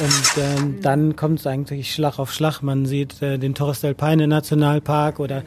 Und 0.00 0.42
ähm, 0.42 0.80
dann 0.82 1.14
kommt 1.14 1.40
es 1.40 1.46
eigentlich 1.46 1.94
Schlag 1.94 2.18
auf 2.18 2.32
Schlag. 2.32 2.62
Man 2.62 2.84
sieht 2.86 3.22
äh, 3.22 3.38
den 3.38 3.54
Torres 3.54 3.80
del 3.80 3.94
Paine 3.94 4.26
Nationalpark 4.26 5.20
oder 5.20 5.44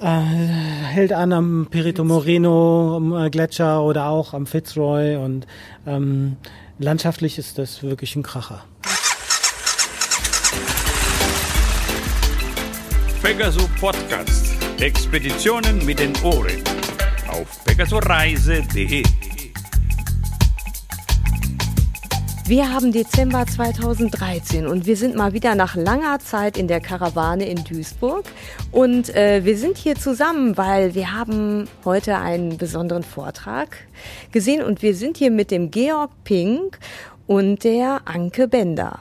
äh, 0.00 0.06
hält 0.06 1.12
an 1.12 1.32
am 1.32 1.66
Perito 1.68 2.04
Moreno 2.04 3.24
äh, 3.24 3.30
Gletscher 3.30 3.82
oder 3.82 4.06
auch 4.06 4.32
am 4.32 4.46
Fitzroy 4.46 5.16
und 5.16 5.46
ähm, 5.86 6.36
landschaftlich 6.78 7.36
ist 7.38 7.58
das 7.58 7.82
wirklich 7.82 8.14
ein 8.14 8.22
Kracher. 8.22 8.64
Pegasus 13.22 13.68
Podcast. 13.80 14.54
Expeditionen 14.80 15.84
mit 15.84 15.98
den 15.98 16.12
Ohren. 16.22 16.62
Auf 17.28 17.64
pegasoreise.de. 17.64 19.02
Wir 22.48 22.72
haben 22.72 22.92
Dezember 22.92 23.44
2013 23.44 24.66
und 24.66 24.86
wir 24.86 24.96
sind 24.96 25.14
mal 25.14 25.34
wieder 25.34 25.54
nach 25.54 25.76
langer 25.76 26.18
Zeit 26.18 26.56
in 26.56 26.66
der 26.66 26.80
Karawane 26.80 27.46
in 27.46 27.62
Duisburg. 27.62 28.24
Und 28.72 29.14
äh, 29.14 29.44
wir 29.44 29.58
sind 29.58 29.76
hier 29.76 29.96
zusammen, 29.96 30.56
weil 30.56 30.94
wir 30.94 31.12
haben 31.12 31.68
heute 31.84 32.16
einen 32.16 32.56
besonderen 32.56 33.02
Vortrag 33.02 33.76
gesehen 34.32 34.64
und 34.64 34.80
wir 34.80 34.94
sind 34.94 35.18
hier 35.18 35.30
mit 35.30 35.50
dem 35.50 35.70
Georg 35.70 36.10
Pink 36.24 36.78
und 37.26 37.64
der 37.64 38.00
Anke 38.06 38.48
Bender. 38.48 39.00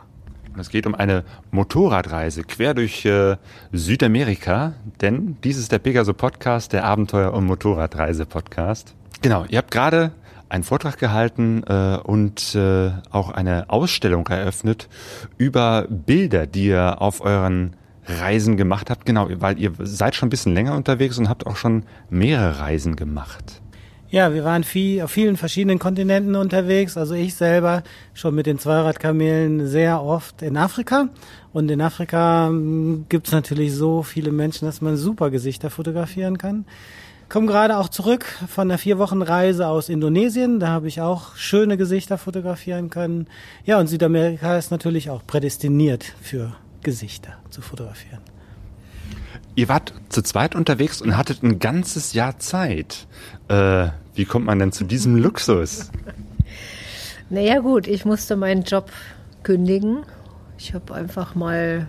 Es 0.59 0.69
geht 0.69 0.85
um 0.85 0.93
eine 0.93 1.23
Motorradreise 1.51 2.43
quer 2.43 2.73
durch 2.73 3.05
äh, 3.05 3.37
Südamerika, 3.71 4.73
denn 4.99 5.37
dies 5.45 5.57
ist 5.57 5.71
der 5.71 5.79
Pegaso 5.79 6.13
Podcast, 6.13 6.73
der 6.73 6.83
Abenteuer- 6.83 7.31
und 7.31 7.45
Motorradreise 7.45 8.25
Podcast. 8.25 8.93
Genau, 9.21 9.45
ihr 9.47 9.59
habt 9.59 9.71
gerade 9.71 10.11
einen 10.49 10.63
Vortrag 10.63 10.97
gehalten 10.97 11.63
äh, 11.67 11.97
und 12.03 12.55
äh, 12.55 12.91
auch 13.11 13.31
eine 13.31 13.69
Ausstellung 13.69 14.27
eröffnet 14.27 14.87
über 15.37 15.85
Bilder, 15.89 16.47
die 16.47 16.67
ihr 16.67 17.01
auf 17.01 17.21
euren 17.21 17.75
Reisen 18.05 18.57
gemacht 18.57 18.89
habt. 18.89 19.05
Genau, 19.05 19.27
weil 19.29 19.59
ihr 19.59 19.73
seid 19.79 20.15
schon 20.15 20.27
ein 20.27 20.29
bisschen 20.29 20.53
länger 20.53 20.75
unterwegs 20.75 21.17
und 21.17 21.29
habt 21.29 21.45
auch 21.45 21.55
schon 21.57 21.83
mehrere 22.09 22.59
Reisen 22.59 22.95
gemacht. 22.95 23.61
Ja, 24.09 24.33
wir 24.33 24.45
waren 24.45 24.63
viel, 24.63 25.01
auf 25.01 25.11
vielen 25.11 25.35
verschiedenen 25.35 25.79
Kontinenten 25.79 26.35
unterwegs. 26.35 26.95
Also 26.95 27.13
ich 27.13 27.35
selber 27.35 27.83
schon 28.13 28.35
mit 28.35 28.45
den 28.45 28.57
Zweiradkamelen 28.57 29.67
sehr 29.67 30.01
oft 30.01 30.41
in 30.41 30.55
Afrika. 30.55 31.09
Und 31.51 31.69
in 31.69 31.81
Afrika 31.81 32.47
hm, 32.47 33.07
gibt's 33.09 33.33
natürlich 33.33 33.73
so 33.73 34.03
viele 34.03 34.31
Menschen, 34.31 34.65
dass 34.65 34.79
man 34.79 34.95
super 34.95 35.29
Gesichter 35.29 35.69
fotografieren 35.69 36.37
kann. 36.37 36.65
Komme 37.29 37.47
gerade 37.47 37.77
auch 37.77 37.89
zurück 37.89 38.25
von 38.47 38.69
einer 38.69 38.77
vier 38.77 38.97
Wochen 38.99 39.21
Reise 39.21 39.67
aus 39.67 39.89
Indonesien. 39.89 40.59
Da 40.61 40.69
habe 40.69 40.87
ich 40.87 41.01
auch 41.01 41.35
schöne 41.35 41.75
Gesichter 41.75 42.17
fotografieren 42.17 42.89
können. 42.89 43.27
Ja, 43.65 43.79
und 43.79 43.87
Südamerika 43.87 44.57
ist 44.57 44.71
natürlich 44.71 45.09
auch 45.09 45.25
prädestiniert 45.27 46.05
für 46.21 46.55
Gesichter 46.83 47.33
zu 47.49 47.61
fotografieren. 47.61 48.21
Ihr 49.55 49.67
wart 49.67 49.93
zu 50.09 50.21
zweit 50.21 50.55
unterwegs 50.55 51.01
und 51.01 51.17
hattet 51.17 51.43
ein 51.43 51.59
ganzes 51.59 52.13
Jahr 52.13 52.39
Zeit. 52.39 53.07
Äh, 53.49 53.87
wie 54.15 54.25
kommt 54.25 54.45
man 54.45 54.59
denn 54.59 54.71
zu 54.71 54.83
diesem 54.83 55.15
Luxus? 55.17 55.91
Naja 57.29 57.59
gut, 57.59 57.87
ich 57.87 58.05
musste 58.05 58.37
meinen 58.37 58.63
Job 58.63 58.89
kündigen. 59.43 60.05
Ich 60.57 60.73
habe 60.73 60.93
einfach 60.93 61.35
mal 61.35 61.87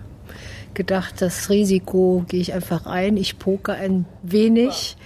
gedacht, 0.73 1.21
das 1.21 1.49
Risiko 1.49 2.25
gehe 2.27 2.41
ich 2.41 2.53
einfach 2.53 2.85
ein. 2.85 3.15
Ich 3.15 3.39
poke 3.39 3.71
ein 3.71 4.05
wenig, 4.21 4.97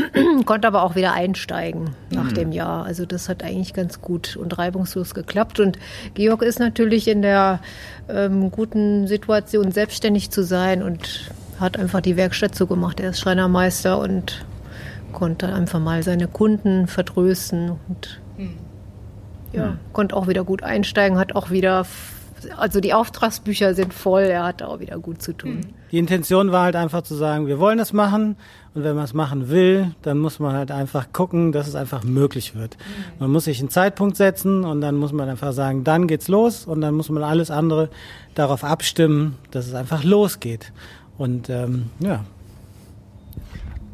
konnte 0.46 0.68
aber 0.68 0.82
auch 0.82 0.94
wieder 0.94 1.12
einsteigen 1.12 1.90
nach 2.10 2.30
mhm. 2.30 2.34
dem 2.34 2.52
Jahr. 2.52 2.84
Also 2.84 3.06
das 3.06 3.28
hat 3.28 3.42
eigentlich 3.42 3.74
ganz 3.74 4.00
gut 4.00 4.36
und 4.36 4.58
reibungslos 4.58 5.14
geklappt. 5.14 5.60
Und 5.60 5.78
Georg 6.14 6.42
ist 6.42 6.58
natürlich 6.58 7.08
in 7.08 7.22
der 7.22 7.60
ähm, 8.08 8.50
guten 8.50 9.06
Situation, 9.06 9.72
selbstständig 9.72 10.30
zu 10.30 10.42
sein 10.42 10.82
und 10.82 11.30
hat 11.60 11.78
einfach 11.78 12.00
die 12.00 12.16
Werkstatt 12.16 12.54
zugemacht. 12.54 13.00
Er 13.00 13.10
ist 13.10 13.20
Schreinermeister 13.20 13.98
und 13.98 14.44
konnte 15.12 15.52
einfach 15.52 15.80
mal 15.80 16.02
seine 16.02 16.26
Kunden 16.26 16.86
vertrösten 16.86 17.72
und 17.88 18.20
hm. 18.36 18.54
ja, 19.52 19.64
hm. 19.64 19.78
konnte 19.92 20.16
auch 20.16 20.26
wieder 20.26 20.44
gut 20.44 20.62
einsteigen, 20.62 21.18
hat 21.18 21.36
auch 21.36 21.50
wieder, 21.50 21.86
also 22.56 22.80
die 22.80 22.94
Auftragsbücher 22.94 23.74
sind 23.74 23.92
voll, 23.92 24.22
er 24.22 24.44
hat 24.44 24.62
auch 24.62 24.80
wieder 24.80 24.98
gut 24.98 25.22
zu 25.22 25.32
tun. 25.32 25.60
Hm. 25.62 25.74
Die 25.90 25.98
Intention 25.98 26.52
war 26.52 26.64
halt 26.64 26.76
einfach 26.76 27.02
zu 27.02 27.14
sagen, 27.14 27.46
wir 27.46 27.58
wollen 27.58 27.78
das 27.78 27.92
machen 27.92 28.36
und 28.74 28.84
wenn 28.84 28.94
man 28.94 29.04
es 29.04 29.12
machen 29.12 29.50
will, 29.50 29.94
dann 30.02 30.18
muss 30.18 30.38
man 30.38 30.54
halt 30.54 30.70
einfach 30.70 31.12
gucken, 31.12 31.52
dass 31.52 31.68
es 31.68 31.74
einfach 31.74 32.02
möglich 32.02 32.54
wird. 32.54 32.76
Man 33.18 33.30
muss 33.30 33.44
sich 33.44 33.60
einen 33.60 33.68
Zeitpunkt 33.68 34.16
setzen 34.16 34.64
und 34.64 34.80
dann 34.80 34.96
muss 34.96 35.12
man 35.12 35.28
einfach 35.28 35.52
sagen, 35.52 35.84
dann 35.84 36.06
geht's 36.06 36.28
los 36.28 36.64
und 36.64 36.80
dann 36.80 36.94
muss 36.94 37.10
man 37.10 37.22
alles 37.22 37.50
andere 37.50 37.90
darauf 38.34 38.64
abstimmen, 38.64 39.36
dass 39.50 39.66
es 39.66 39.74
einfach 39.74 40.02
losgeht. 40.02 40.72
Und 41.18 41.50
ähm, 41.50 41.90
ja. 42.00 42.24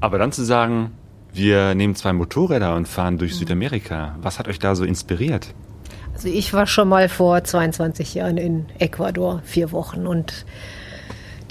Aber 0.01 0.19
dann 0.19 0.31
zu 0.31 0.45
sagen, 0.45 0.93
wir 1.33 1.75
nehmen 1.75 1.95
zwei 1.97 2.13
Motorräder 2.13 2.77
und 2.77 2.87
fahren 2.87 3.19
durch 3.19 3.37
Südamerika. 3.37 4.17
Was 4.23 4.39
hat 4.39 4.49
euch 4.49 4.59
da 4.59 4.75
so 4.75 4.85
inspiriert? 4.85 5.55
Also 6.19 6.31
ich 6.31 6.53
war 6.53 6.67
schon 6.67 6.89
mal 6.89 7.09
vor 7.09 7.45
22 7.45 8.15
Jahren 8.15 8.39
in 8.39 8.67
Ecuador, 8.81 9.41
vier 9.45 9.71
Wochen 9.71 10.05
und 10.05 10.47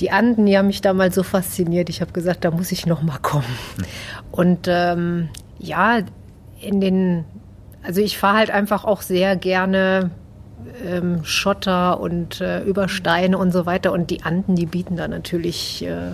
die 0.01 0.11
Anden, 0.11 0.45
die 0.45 0.57
haben 0.57 0.67
mich 0.67 0.81
damals 0.81 1.15
so 1.15 1.23
fasziniert. 1.23 1.87
Ich 1.87 2.01
habe 2.01 2.11
gesagt, 2.11 2.43
da 2.43 2.51
muss 2.51 2.73
ich 2.73 2.85
noch 2.85 3.01
mal 3.01 3.17
kommen. 3.19 3.45
Und 4.29 4.67
ähm, 4.67 5.29
ja, 5.57 5.99
in 6.59 6.81
den, 6.81 7.23
also 7.81 8.01
ich 8.01 8.17
fahre 8.17 8.39
halt 8.39 8.51
einfach 8.51 8.83
auch 8.83 9.03
sehr 9.03 9.37
gerne 9.37 10.11
ähm, 10.85 11.23
Schotter 11.23 12.01
und 12.01 12.41
äh, 12.41 12.61
über 12.63 12.89
Steine 12.89 13.37
und 13.37 13.53
so 13.53 13.65
weiter. 13.65 13.93
Und 13.93 14.09
die 14.09 14.23
Anden, 14.23 14.57
die 14.57 14.65
bieten 14.65 14.97
da 14.97 15.07
natürlich 15.07 15.85
äh, 15.85 16.11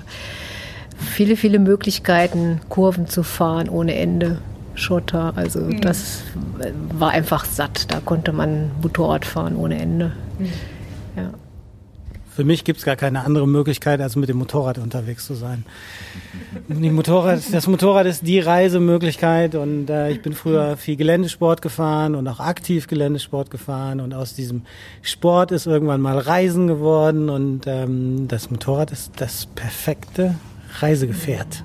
viele, 0.95 1.37
viele 1.37 1.57
Möglichkeiten, 1.57 2.61
Kurven 2.69 3.07
zu 3.07 3.23
fahren 3.23 3.67
ohne 3.67 3.95
Ende. 3.95 4.37
Schotter, 4.75 5.33
also 5.35 5.59
mhm. 5.59 5.81
das 5.81 6.23
war 6.93 7.11
einfach 7.11 7.45
satt. 7.45 7.91
Da 7.91 7.99
konnte 7.99 8.31
man 8.33 8.71
Motorrad 8.81 9.25
fahren 9.25 9.55
ohne 9.55 9.79
Ende. 9.79 10.11
Mhm. 10.39 10.49
Ja. 11.15 11.29
Für 12.35 12.43
mich 12.43 12.63
gibt 12.63 12.79
es 12.79 12.85
gar 12.85 12.95
keine 12.95 13.25
andere 13.25 13.47
Möglichkeit, 13.47 14.01
als 14.01 14.15
mit 14.15 14.27
dem 14.27 14.37
Motorrad 14.37 14.79
unterwegs 14.79 15.27
zu 15.27 15.35
sein. 15.35 15.65
Motorrad, 16.67 17.41
das 17.51 17.67
Motorrad 17.67 18.07
ist 18.07 18.25
die 18.25 18.39
Reisemöglichkeit 18.39 19.53
und 19.53 19.87
äh, 19.91 20.09
ich 20.09 20.23
bin 20.23 20.33
früher 20.33 20.75
viel 20.75 20.95
Geländesport 20.95 21.61
gefahren 21.61 22.15
und 22.15 22.27
auch 22.27 22.39
aktiv 22.39 22.87
Geländesport 22.87 23.51
gefahren 23.51 24.01
und 24.01 24.15
aus 24.15 24.33
diesem 24.33 24.63
Sport 25.03 25.51
ist 25.51 25.67
irgendwann 25.67 26.01
mal 26.01 26.17
Reisen 26.17 26.65
geworden 26.65 27.29
und 27.29 27.67
ähm, 27.67 28.27
das 28.27 28.49
Motorrad 28.49 28.91
ist 28.91 29.11
das 29.17 29.45
perfekte 29.45 30.33
Reisegefährt. 30.79 31.63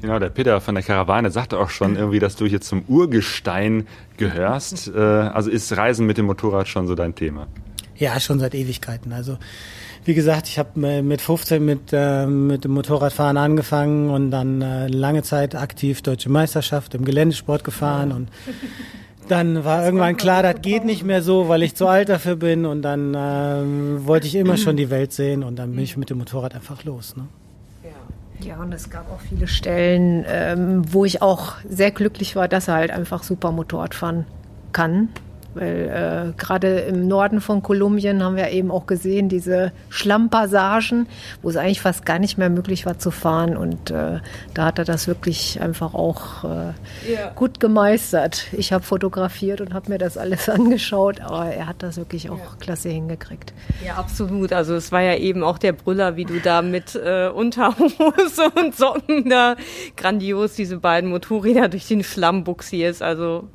Genau, 0.00 0.18
der 0.18 0.30
Peter 0.30 0.60
von 0.60 0.74
der 0.74 0.84
Karawane 0.84 1.30
sagte 1.30 1.58
auch 1.58 1.70
schon 1.70 1.96
irgendwie, 1.96 2.18
dass 2.18 2.36
du 2.36 2.46
hier 2.46 2.60
zum 2.60 2.82
Urgestein 2.88 3.86
gehörst. 4.16 4.88
Äh, 4.94 4.98
also 4.98 5.50
ist 5.50 5.76
Reisen 5.76 6.06
mit 6.06 6.18
dem 6.18 6.26
Motorrad 6.26 6.68
schon 6.68 6.86
so 6.86 6.94
dein 6.94 7.14
Thema? 7.14 7.46
Ja, 7.96 8.18
schon 8.20 8.38
seit 8.38 8.54
Ewigkeiten. 8.54 9.12
Also 9.12 9.38
wie 10.04 10.14
gesagt, 10.14 10.48
ich 10.48 10.58
habe 10.58 11.02
mit 11.02 11.20
15 11.20 11.64
mit, 11.64 11.80
äh, 11.92 12.26
mit 12.26 12.64
dem 12.64 12.72
Motorradfahren 12.72 13.36
angefangen 13.36 14.10
und 14.10 14.30
dann 14.30 14.60
äh, 14.60 14.86
lange 14.88 15.22
Zeit 15.22 15.54
aktiv 15.54 16.02
deutsche 16.02 16.28
Meisterschaft 16.28 16.94
im 16.94 17.04
Geländesport 17.04 17.64
gefahren 17.64 18.12
und 18.12 18.28
dann 19.28 19.64
war 19.64 19.82
irgendwann 19.82 20.18
klar, 20.18 20.42
das 20.42 20.60
geht 20.60 20.84
nicht 20.84 21.02
mehr 21.02 21.22
so, 21.22 21.48
weil 21.48 21.62
ich 21.62 21.74
zu 21.74 21.86
alt 21.86 22.10
dafür 22.10 22.36
bin 22.36 22.66
und 22.66 22.82
dann 22.82 23.14
äh, 23.14 24.06
wollte 24.06 24.26
ich 24.26 24.34
immer 24.34 24.58
schon 24.58 24.76
die 24.76 24.90
Welt 24.90 25.14
sehen 25.14 25.42
und 25.42 25.56
dann 25.56 25.72
bin 25.72 25.82
ich 25.82 25.96
mit 25.96 26.10
dem 26.10 26.18
Motorrad 26.18 26.54
einfach 26.54 26.84
los. 26.84 27.16
Ne? 27.16 27.26
Ja, 28.44 28.56
und 28.58 28.74
es 28.74 28.90
gab 28.90 29.10
auch 29.10 29.20
viele 29.20 29.48
Stellen, 29.48 30.24
ähm, 30.28 30.82
wo 30.92 31.06
ich 31.06 31.22
auch 31.22 31.54
sehr 31.66 31.90
glücklich 31.90 32.36
war, 32.36 32.46
dass 32.46 32.68
er 32.68 32.74
halt 32.74 32.90
einfach 32.90 33.22
super 33.22 33.52
Motorrad 33.52 33.94
fahren 33.94 34.26
kann. 34.72 35.08
Weil 35.54 36.32
äh, 36.34 36.40
gerade 36.40 36.80
im 36.80 37.06
Norden 37.06 37.40
von 37.40 37.62
Kolumbien 37.62 38.22
haben 38.22 38.36
wir 38.36 38.50
eben 38.50 38.70
auch 38.70 38.86
gesehen, 38.86 39.28
diese 39.28 39.72
Schlammpassagen, 39.88 41.06
wo 41.42 41.50
es 41.50 41.56
eigentlich 41.56 41.80
fast 41.80 42.04
gar 42.04 42.18
nicht 42.18 42.38
mehr 42.38 42.50
möglich 42.50 42.86
war 42.86 42.98
zu 42.98 43.10
fahren. 43.10 43.56
Und 43.56 43.90
äh, 43.90 44.20
da 44.52 44.64
hat 44.64 44.78
er 44.78 44.84
das 44.84 45.06
wirklich 45.06 45.60
einfach 45.60 45.94
auch 45.94 46.44
äh, 46.44 47.12
ja. 47.12 47.30
gut 47.34 47.60
gemeistert. 47.60 48.46
Ich 48.52 48.72
habe 48.72 48.84
fotografiert 48.84 49.60
und 49.60 49.74
habe 49.74 49.90
mir 49.90 49.98
das 49.98 50.18
alles 50.18 50.48
angeschaut, 50.48 51.20
aber 51.20 51.46
er 51.46 51.66
hat 51.66 51.82
das 51.82 51.96
wirklich 51.96 52.30
auch 52.30 52.38
ja. 52.38 52.56
klasse 52.58 52.88
hingekriegt. 52.88 53.52
Ja, 53.84 53.94
absolut. 53.94 54.52
Also 54.52 54.74
es 54.74 54.92
war 54.92 55.02
ja 55.02 55.16
eben 55.16 55.42
auch 55.44 55.58
der 55.58 55.72
Brüller, 55.72 56.16
wie 56.16 56.24
du 56.24 56.40
da 56.40 56.62
mit 56.62 56.94
äh, 56.94 57.28
Unterhose 57.28 58.50
und 58.54 58.74
Socken 58.76 59.28
da 59.28 59.56
grandios 59.96 60.54
diese 60.54 60.78
beiden 60.78 61.10
Motorräder 61.10 61.68
durch 61.68 61.86
den 61.86 62.02
Schlamm 62.02 62.44
buxierst. 62.44 63.02
Also 63.02 63.48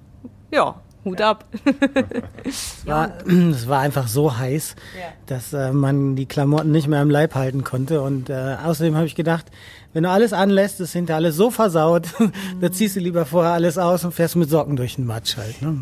ja, 0.51 0.75
Hut 1.05 1.21
ab. 1.21 1.45
Es 2.43 2.85
war, 2.85 3.11
es 3.27 3.67
war 3.67 3.81
einfach 3.81 4.07
so 4.07 4.37
heiß, 4.37 4.75
dass 5.27 5.53
äh, 5.53 5.71
man 5.71 6.15
die 6.15 6.25
Klamotten 6.25 6.71
nicht 6.71 6.87
mehr 6.87 6.99
am 6.99 7.09
Leib 7.11 7.35
halten 7.35 7.63
konnte. 7.63 8.01
Und 8.01 8.29
äh, 8.29 8.55
außerdem 8.63 8.95
habe 8.95 9.05
ich 9.05 9.13
gedacht, 9.13 9.45
wenn 9.93 10.03
du 10.03 10.09
alles 10.09 10.33
anlässt, 10.33 10.79
ist 10.79 10.93
hinter 10.93 11.15
alles 11.15 11.35
so 11.35 11.51
versaut, 11.51 12.07
da 12.61 12.71
ziehst 12.71 12.95
du 12.95 12.99
lieber 12.99 13.25
vorher 13.25 13.53
alles 13.53 13.77
aus 13.77 14.03
und 14.03 14.13
fährst 14.13 14.35
mit 14.35 14.49
Socken 14.49 14.75
durch 14.75 14.95
den 14.95 15.05
Matsch 15.05 15.37
halt. 15.37 15.61
Ne? 15.61 15.81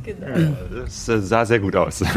Das 0.84 1.08
äh, 1.08 1.22
sah 1.22 1.46
sehr 1.46 1.60
gut 1.60 1.76
aus. 1.76 2.04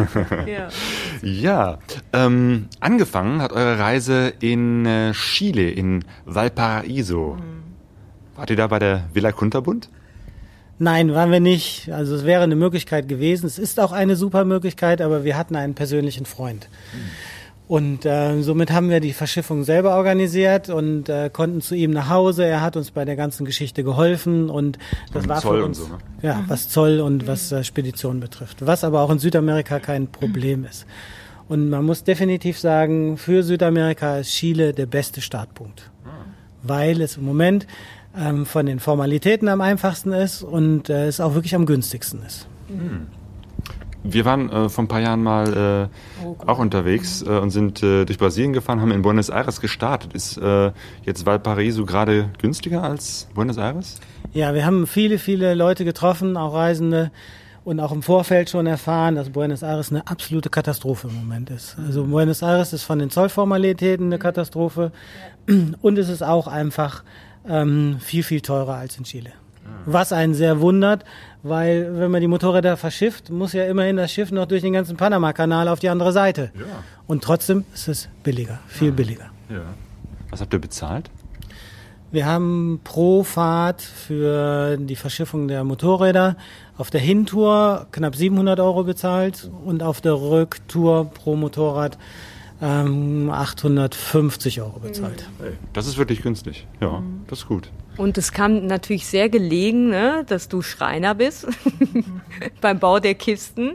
Ja, 1.23 1.79
ähm, 2.13 2.69
angefangen 2.81 3.43
hat 3.43 3.53
eure 3.53 3.79
Reise 3.79 4.33
in 4.41 4.87
äh, 4.87 5.13
Chile, 5.13 5.71
in 5.71 6.05
Valparaiso. 6.25 7.37
Wart 8.37 8.51
ihr 8.51 8.57
da 8.57 8.67
bei 8.69 8.79
der 8.79 9.05
Villa 9.13 9.33
Kunterbund? 9.33 9.91
Nein, 10.83 11.15
waren 11.15 11.31
wir 11.31 11.41
nicht. 11.41 11.93
Also 11.93 12.15
es 12.15 12.25
wäre 12.25 12.43
eine 12.43 12.57
Möglichkeit 12.57 13.07
gewesen. 13.07 13.47
Es 13.47 13.59
ist 13.59 13.79
auch 13.79 13.93
eine 13.93 14.17
super 14.17 14.47
Möglichkeit, 14.47 15.03
aber 15.03 15.25
wir 15.25 15.37
hatten 15.37 15.55
einen 15.55 15.75
persönlichen 15.75 16.25
Freund. 16.25 16.69
Und 17.69 18.07
äh, 18.07 18.41
somit 18.41 18.73
haben 18.73 18.89
wir 18.89 18.99
die 18.99 19.13
Verschiffung 19.13 19.63
selber 19.63 19.95
organisiert 19.95 20.71
und 20.71 21.11
äh, 21.11 21.29
konnten 21.31 21.61
zu 21.61 21.75
ihm 21.75 21.91
nach 21.91 22.09
Hause. 22.09 22.47
Er 22.47 22.63
hat 22.63 22.79
uns 22.79 22.93
bei 22.93 23.05
der 23.05 23.15
ganzen 23.15 23.45
Geschichte 23.45 23.85
geholfen 23.85 24.49
und 24.49 24.79
das 25.13 25.25
Und 25.25 25.29
war 25.29 25.41
Zoll 25.41 25.59
für 25.59 25.65
und 25.65 25.69
uns 25.69 25.79
so, 25.79 25.87
ne? 25.89 25.99
ja 26.23 26.43
was 26.49 26.71
Zoll 26.71 27.01
und 27.01 27.27
was 27.27 27.53
äh, 27.53 27.63
Spedition 27.63 28.19
betrifft. 28.19 28.67
Was 28.67 28.83
aber 28.83 29.03
auch 29.03 29.11
in 29.11 29.19
Südamerika 29.19 29.81
kein 29.81 30.09
Problem 30.09 30.65
ist. 30.65 30.87
Und 31.47 31.69
man 31.69 31.85
muss 31.85 32.05
definitiv 32.05 32.59
sagen, 32.59 33.19
für 33.19 33.43
Südamerika 33.43 34.17
ist 34.17 34.31
Chile 34.31 34.73
der 34.73 34.87
beste 34.87 35.21
Startpunkt, 35.21 35.91
weil 36.63 37.03
es 37.03 37.19
im 37.19 37.25
Moment 37.25 37.67
ähm, 38.17 38.47
von 38.47 38.67
den 38.67 38.81
Formalitäten 38.81 39.49
am 39.49 39.61
einfachsten 39.61 40.13
ist 40.13 40.43
und 40.43 40.89
äh, 40.91 41.07
es 41.07 41.21
auch 41.21 41.35
wirklich 41.35 41.55
am 41.55 41.67
günstigsten 41.67 42.23
ist. 42.23 42.47
Wir 44.03 44.25
waren 44.25 44.51
äh, 44.51 44.69
vor 44.69 44.85
ein 44.85 44.89
paar 44.89 45.01
Jahren 45.01 45.23
mal 45.23 45.91
äh, 46.23 46.27
auch 46.47 46.59
unterwegs 46.59 47.23
äh, 47.23 47.29
und 47.29 47.51
sind 47.51 47.83
äh, 47.83 48.05
durch 48.05 48.19
Brasilien 48.19 48.53
gefahren, 48.53 48.81
haben 48.81 48.93
in 48.93 49.03
Buenos 49.03 49.29
Aires 49.29 49.61
gestartet. 49.61 50.15
Ist 50.15 50.39
äh, 50.39 50.73
jetzt 51.05 51.27
Valparaiso 51.27 51.85
gerade 51.85 52.31
günstiger 52.39 52.83
als 52.83 53.29
Buenos 53.35 53.59
Aires? 53.59 54.01
Ja, 54.33 54.55
wir 54.55 54.65
haben 54.65 54.87
viele, 54.87 55.19
viele 55.19 55.55
Leute 55.55 55.85
getroffen, 55.85 56.37
auch 56.37 56.55
Reisende 56.55 57.11
und 57.63 57.79
auch 57.79 57.93
im 57.93 58.03
Vorfeld 58.03 58.49
schon 58.49 58.67
erfahren, 58.67 59.17
dass 59.17 59.31
Buenos 59.31 59.63
Aires 59.63 59.91
eine 59.91 60.07
absolute 60.07 60.49
Katastrophe 60.49 61.09
im 61.09 61.17
Moment 61.17 61.51
ist. 61.51 61.77
Also 61.87 62.05
Buenos 62.05 62.43
Aires 62.43 62.73
ist 62.73 62.85
von 62.85 62.99
den 62.99 63.11
Zollformalitäten 63.11 64.07
eine 64.07 64.19
Katastrophe 64.19 64.93
und 65.83 65.99
es 65.99 66.09
ist 66.09 66.23
auch 66.23 66.47
einfach 66.47 67.05
ähm, 67.49 67.97
viel, 68.01 68.23
viel 68.23 68.41
teurer 68.41 68.75
als 68.75 68.99
in 68.99 69.05
Chile. 69.05 69.33
Was 69.87 70.13
einen 70.13 70.35
sehr 70.35 70.61
wundert, 70.61 71.05
weil 71.43 71.97
wenn 71.97 72.11
man 72.11 72.21
die 72.21 72.27
Motorräder 72.27 72.77
verschifft, 72.77 73.31
muss 73.31 73.53
ja 73.53 73.65
immerhin 73.65 73.97
das 73.97 74.13
Schiff 74.13 74.31
noch 74.31 74.47
durch 74.47 74.63
den 74.63 74.73
ganzen 74.73 74.97
Panama-Kanal 74.97 75.69
auf 75.69 75.79
die 75.79 75.89
andere 75.89 76.13
Seite. 76.13 76.51
Ja. 76.55 76.65
Und 77.07 77.25
trotzdem 77.25 77.65
ist 77.73 77.89
es 77.89 78.09
billiger, 78.23 78.59
viel 78.67 78.93
billiger. 78.93 79.31
Ja. 79.49 79.63
Was 80.31 80.41
habt 80.41 80.53
ihr 80.53 80.59
bezahlt? 80.59 81.11
Wir 82.13 82.27
haben 82.27 82.81
pro 82.83 83.23
Fahrt 83.23 83.83
für 83.83 84.77
die 84.77 84.97
Verschiffung 84.97 85.47
der 85.47 85.63
Motorräder 85.63 86.37
auf 86.77 86.91
der 86.91 87.01
Hintour 87.01 87.87
knapp 87.93 88.17
700 88.17 88.59
Euro 88.59 88.83
bezahlt 88.85 89.49
und 89.65 89.83
auf 89.83 90.01
der 90.01 90.15
Rücktour 90.15 91.11
pro 91.11 91.37
Motorrad 91.37 91.97
ähm, 92.63 93.31
850 93.31 94.61
Euro 94.61 94.81
bezahlt. 94.81 95.29
Das 95.73 95.87
ist 95.87 95.99
wirklich 95.99 96.23
günstig. 96.23 96.67
Ja, 96.81 97.03
das 97.27 97.41
ist 97.41 97.49
gut. 97.49 97.71
Und 97.97 98.19
es 98.19 98.33
kam 98.33 98.67
natürlich 98.67 99.07
sehr 99.07 99.29
gelegen, 99.29 99.91
ne, 99.91 100.25
dass 100.27 100.49
du 100.49 100.63
Schreiner 100.63 101.15
bist 101.15 101.47
beim 102.61 102.79
Bau 102.79 103.01
der 103.01 103.15
Kisten. 103.15 103.73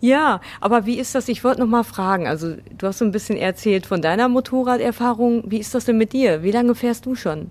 Ja, 0.00 0.40
aber 0.60 0.84
wie 0.84 0.98
ist 0.98 1.14
das? 1.14 1.28
Ich 1.28 1.44
wollte 1.44 1.60
noch 1.60 1.66
mal 1.66 1.82
fragen. 1.82 2.26
Also 2.26 2.56
du 2.76 2.86
hast 2.86 2.98
so 2.98 3.04
ein 3.04 3.12
bisschen 3.12 3.38
erzählt 3.38 3.86
von 3.86 4.02
deiner 4.02 4.28
Motorraderfahrung. 4.28 5.44
Wie 5.46 5.58
ist 5.58 5.74
das 5.74 5.86
denn 5.86 5.96
mit 5.96 6.12
dir? 6.12 6.42
Wie 6.42 6.50
lange 6.50 6.74
fährst 6.74 7.06
du 7.06 7.14
schon? 7.14 7.50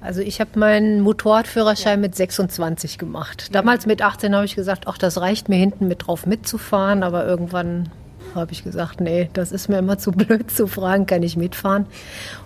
Also 0.00 0.20
ich 0.20 0.40
habe 0.40 0.58
meinen 0.58 1.00
Motorradführerschein 1.00 2.00
mit 2.00 2.14
26 2.14 2.96
gemacht. 2.96 3.54
Damals 3.54 3.86
mit 3.86 4.02
18 4.02 4.34
habe 4.34 4.44
ich 4.44 4.54
gesagt, 4.56 4.86
ach, 4.86 4.98
das 4.98 5.20
reicht 5.20 5.48
mir 5.48 5.56
hinten 5.56 5.88
mit 5.88 6.06
drauf 6.06 6.26
mitzufahren, 6.26 7.02
aber 7.02 7.26
irgendwann 7.26 7.90
habe 8.36 8.52
ich 8.52 8.64
gesagt, 8.64 9.00
nee, 9.00 9.28
das 9.32 9.52
ist 9.52 9.68
mir 9.68 9.78
immer 9.78 9.98
zu 9.98 10.12
blöd 10.12 10.50
zu 10.50 10.66
fragen, 10.66 11.06
kann 11.06 11.22
ich 11.22 11.36
mitfahren? 11.36 11.86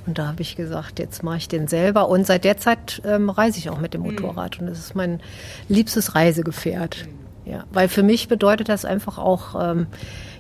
Und 0.06 0.18
da 0.18 0.28
habe 0.28 0.42
ich 0.42 0.56
gesagt, 0.56 0.98
jetzt 0.98 1.22
mache 1.22 1.38
ich 1.38 1.48
den 1.48 1.68
selber. 1.68 2.08
Und 2.08 2.26
seit 2.26 2.44
der 2.44 2.56
Zeit 2.56 3.02
ähm, 3.04 3.30
reise 3.30 3.58
ich 3.58 3.70
auch 3.70 3.80
mit 3.80 3.94
dem 3.94 4.02
Motorrad 4.02 4.60
und 4.60 4.66
das 4.66 4.78
ist 4.78 4.94
mein 4.94 5.20
liebstes 5.68 6.14
Reisegefährt. 6.14 7.06
Ja, 7.44 7.64
weil 7.72 7.88
für 7.88 8.02
mich 8.02 8.28
bedeutet 8.28 8.68
das 8.68 8.84
einfach 8.84 9.18
auch 9.18 9.54
ähm, 9.60 9.86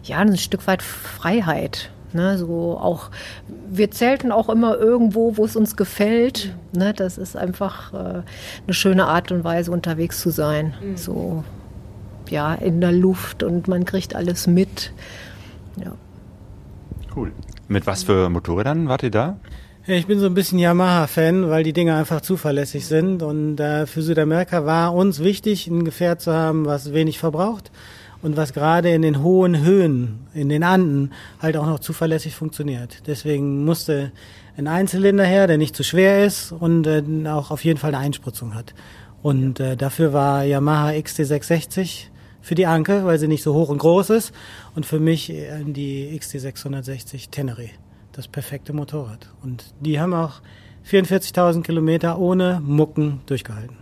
ja 0.04 0.18
ein 0.18 0.36
Stück 0.36 0.66
weit 0.66 0.82
Freiheit. 0.82 1.90
Ne, 2.12 2.36
so 2.38 2.76
auch, 2.76 3.10
wir 3.70 3.92
zelten 3.92 4.32
auch 4.32 4.48
immer 4.48 4.76
irgendwo, 4.76 5.36
wo 5.36 5.44
es 5.44 5.54
uns 5.54 5.76
gefällt. 5.76 6.52
Ne, 6.72 6.92
das 6.92 7.18
ist 7.18 7.36
einfach 7.36 7.94
äh, 7.94 8.22
eine 8.66 8.74
schöne 8.74 9.06
Art 9.06 9.30
und 9.30 9.44
Weise, 9.44 9.70
unterwegs 9.70 10.20
zu 10.20 10.30
sein. 10.30 10.74
So, 10.96 11.44
ja, 12.28 12.54
in 12.54 12.80
der 12.80 12.92
Luft 12.92 13.42
und 13.42 13.68
man 13.68 13.84
kriegt 13.84 14.16
alles 14.16 14.46
mit. 14.46 14.92
Ja. 15.76 15.92
Cool. 17.14 17.32
Mit 17.68 17.86
was 17.86 18.04
für 18.04 18.28
Motorrädern 18.28 18.88
wart 18.88 19.02
ihr 19.02 19.10
da? 19.10 19.36
Ich 19.86 20.06
bin 20.06 20.20
so 20.20 20.26
ein 20.26 20.34
bisschen 20.34 20.58
Yamaha-Fan, 20.58 21.48
weil 21.48 21.64
die 21.64 21.72
Dinger 21.72 21.96
einfach 21.96 22.20
zuverlässig 22.20 22.86
sind. 22.86 23.22
Und 23.22 23.58
äh, 23.58 23.86
für 23.86 24.02
Südamerika 24.02 24.66
war 24.66 24.94
uns 24.94 25.20
wichtig, 25.20 25.66
ein 25.66 25.84
Gefährt 25.84 26.20
zu 26.20 26.32
haben, 26.32 26.66
was 26.66 26.92
wenig 26.92 27.18
verbraucht 27.18 27.72
und 28.22 28.36
was 28.36 28.52
gerade 28.52 28.90
in 28.90 29.02
den 29.02 29.22
hohen 29.22 29.64
Höhen, 29.64 30.26
in 30.34 30.48
den 30.50 30.62
Anden, 30.62 31.12
halt 31.40 31.56
auch 31.56 31.66
noch 31.66 31.80
zuverlässig 31.80 32.34
funktioniert. 32.34 33.02
Deswegen 33.06 33.64
musste 33.64 34.12
ein 34.56 34.66
Einzylinder 34.68 35.24
her, 35.24 35.46
der 35.46 35.56
nicht 35.56 35.74
zu 35.74 35.82
schwer 35.82 36.26
ist 36.26 36.52
und 36.52 36.86
äh, 36.86 37.02
auch 37.26 37.50
auf 37.50 37.64
jeden 37.64 37.78
Fall 37.78 37.94
eine 37.94 38.04
Einspritzung 38.04 38.54
hat. 38.54 38.74
Und 39.22 39.60
äh, 39.60 39.76
dafür 39.76 40.12
war 40.12 40.44
Yamaha 40.44 40.90
XT660 40.90 42.09
für 42.42 42.54
die 42.54 42.66
Anke, 42.66 43.04
weil 43.04 43.18
sie 43.18 43.28
nicht 43.28 43.42
so 43.42 43.54
hoch 43.54 43.68
und 43.68 43.78
groß 43.78 44.10
ist. 44.10 44.32
Und 44.74 44.86
für 44.86 45.00
mich 45.00 45.30
äh, 45.30 45.62
die 45.64 46.18
XT660 46.18 47.30
Tenere, 47.30 47.70
das 48.12 48.28
perfekte 48.28 48.72
Motorrad. 48.72 49.30
Und 49.42 49.74
die 49.80 50.00
haben 50.00 50.14
auch 50.14 50.40
44.000 50.88 51.62
Kilometer 51.62 52.18
ohne 52.18 52.60
Mucken 52.64 53.20
durchgehalten. 53.26 53.76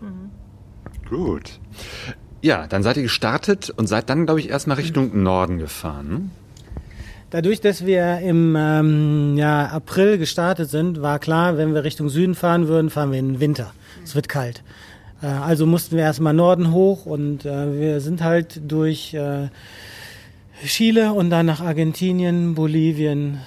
Gut. 1.09 1.61
Ja, 2.41 2.67
dann 2.67 2.83
seid 2.83 2.97
ihr 2.97 3.03
gestartet 3.05 3.71
und 3.71 3.87
seid 3.87 4.11
dann, 4.11 4.27
glaube 4.27 4.41
ich, 4.41 4.49
erstmal 4.49 4.77
Richtung 4.77 5.23
Norden 5.23 5.59
gefahren. 5.59 6.31
Dadurch, 7.31 7.61
dass 7.61 7.85
wir 7.85 8.21
im 8.21 8.57
ähm, 8.57 9.37
ja, 9.37 9.67
April 9.67 10.17
gestartet 10.17 10.71
sind, 10.71 11.03
war 11.03 11.19
klar, 11.19 11.59
wenn 11.59 11.75
wir 11.75 11.85
Richtung 11.85 12.09
Süden 12.09 12.35
fahren 12.35 12.69
würden, 12.69 12.89
fahren 12.89 13.13
wir 13.13 13.19
in 13.19 13.35
den 13.35 13.41
Winter. 13.41 13.73
Es 14.03 14.15
wird 14.15 14.29
kalt. 14.29 14.63
Äh, 15.23 15.27
also 15.27 15.67
mussten 15.67 15.97
wir 15.97 16.05
erstmal 16.05 16.35
Norden 16.35 16.73
hoch 16.73 17.07
und 17.07 17.45
äh, 17.45 17.79
wir 17.79 18.01
sind 18.01 18.23
halt 18.23 18.61
durch 18.71 19.15
äh, 19.15 19.49
Chile 20.65 21.13
und 21.13 21.31
dann 21.31 21.47
nach 21.47 21.61
Argentinien, 21.61 22.55
Bolivien, 22.55 23.39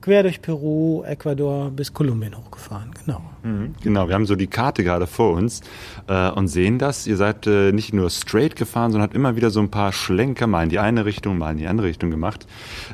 quer 0.00 0.24
durch 0.24 0.42
Peru, 0.42 1.04
Ecuador 1.04 1.70
bis 1.70 1.94
Kolumbien 1.94 2.36
hochgefahren. 2.36 2.90
Genau. 3.04 3.22
Mhm, 3.44 3.74
Genau, 3.82 4.08
wir 4.08 4.16
haben 4.16 4.26
so 4.26 4.34
die 4.34 4.48
Karte 4.48 4.82
gerade 4.82 5.06
vor 5.06 5.34
uns 5.34 5.60
äh, 6.08 6.30
und 6.30 6.48
sehen 6.48 6.80
das. 6.80 7.06
Ihr 7.06 7.16
seid 7.16 7.46
äh, 7.46 7.70
nicht 7.70 7.94
nur 7.94 8.10
straight 8.10 8.56
gefahren, 8.56 8.90
sondern 8.90 9.06
habt 9.08 9.14
immer 9.14 9.36
wieder 9.36 9.50
so 9.50 9.60
ein 9.60 9.70
paar 9.70 9.92
Schlenker 9.92 10.48
mal 10.48 10.64
in 10.64 10.70
die 10.70 10.80
eine 10.80 11.04
Richtung, 11.04 11.38
mal 11.38 11.52
in 11.52 11.58
die 11.58 11.68
andere 11.68 11.86
Richtung 11.86 12.10
gemacht. 12.10 12.46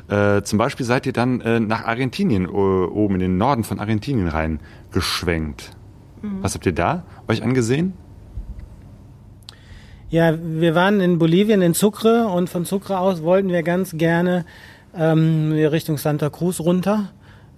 Äh, 0.07 0.43
zum 0.43 0.59
Beispiel 0.59 0.85
seid 0.85 1.07
ihr 1.07 1.13
dann 1.13 1.37
nach 1.67 1.85
Argentinien, 1.85 2.47
oben 2.47 3.15
in 3.15 3.19
den 3.19 3.37
Norden 3.37 3.63
von 3.63 3.79
Argentinien 3.79 4.27
rein 4.27 4.59
geschwenkt. 4.91 5.71
Was 6.21 6.55
habt 6.55 6.65
ihr 6.65 6.73
da 6.73 7.03
euch 7.27 7.43
angesehen? 7.43 7.93
Ja, 10.09 10.33
wir 10.41 10.73
waren 10.73 11.01
in 11.01 11.19
Bolivien 11.19 11.61
in 11.61 11.73
Sucre 11.73 12.27
und 12.27 12.49
von 12.49 12.65
Sucre 12.65 12.99
aus 12.99 13.21
wollten 13.21 13.49
wir 13.49 13.61
ganz 13.61 13.95
gerne 13.95 14.45
ähm, 14.97 15.51
Richtung 15.51 15.97
Santa 15.97 16.29
Cruz 16.29 16.59
runter. 16.59 17.11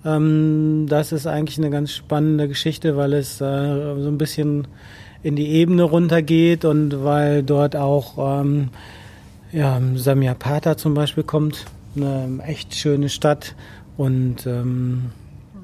Ähm, 0.03 0.85
das 0.89 1.11
ist 1.11 1.27
eigentlich 1.27 1.57
eine 1.57 1.69
ganz 1.69 1.91
spannende 1.91 2.47
Geschichte, 2.47 2.97
weil 2.97 3.13
es 3.13 3.39
äh, 3.39 4.01
so 4.01 4.07
ein 4.09 4.17
bisschen 4.17 4.67
in 5.23 5.35
die 5.35 5.49
Ebene 5.49 5.83
runtergeht 5.83 6.65
und 6.65 7.03
weil 7.03 7.43
dort 7.43 7.75
auch 7.75 8.41
ähm, 8.41 8.69
ja, 9.51 9.79
Samiapata 9.95 10.77
zum 10.77 10.93
Beispiel 10.93 11.23
kommt, 11.23 11.65
eine 11.95 12.41
echt 12.45 12.75
schöne 12.75 13.09
Stadt 13.09 13.55
und 13.97 14.45
ähm, 14.47 15.11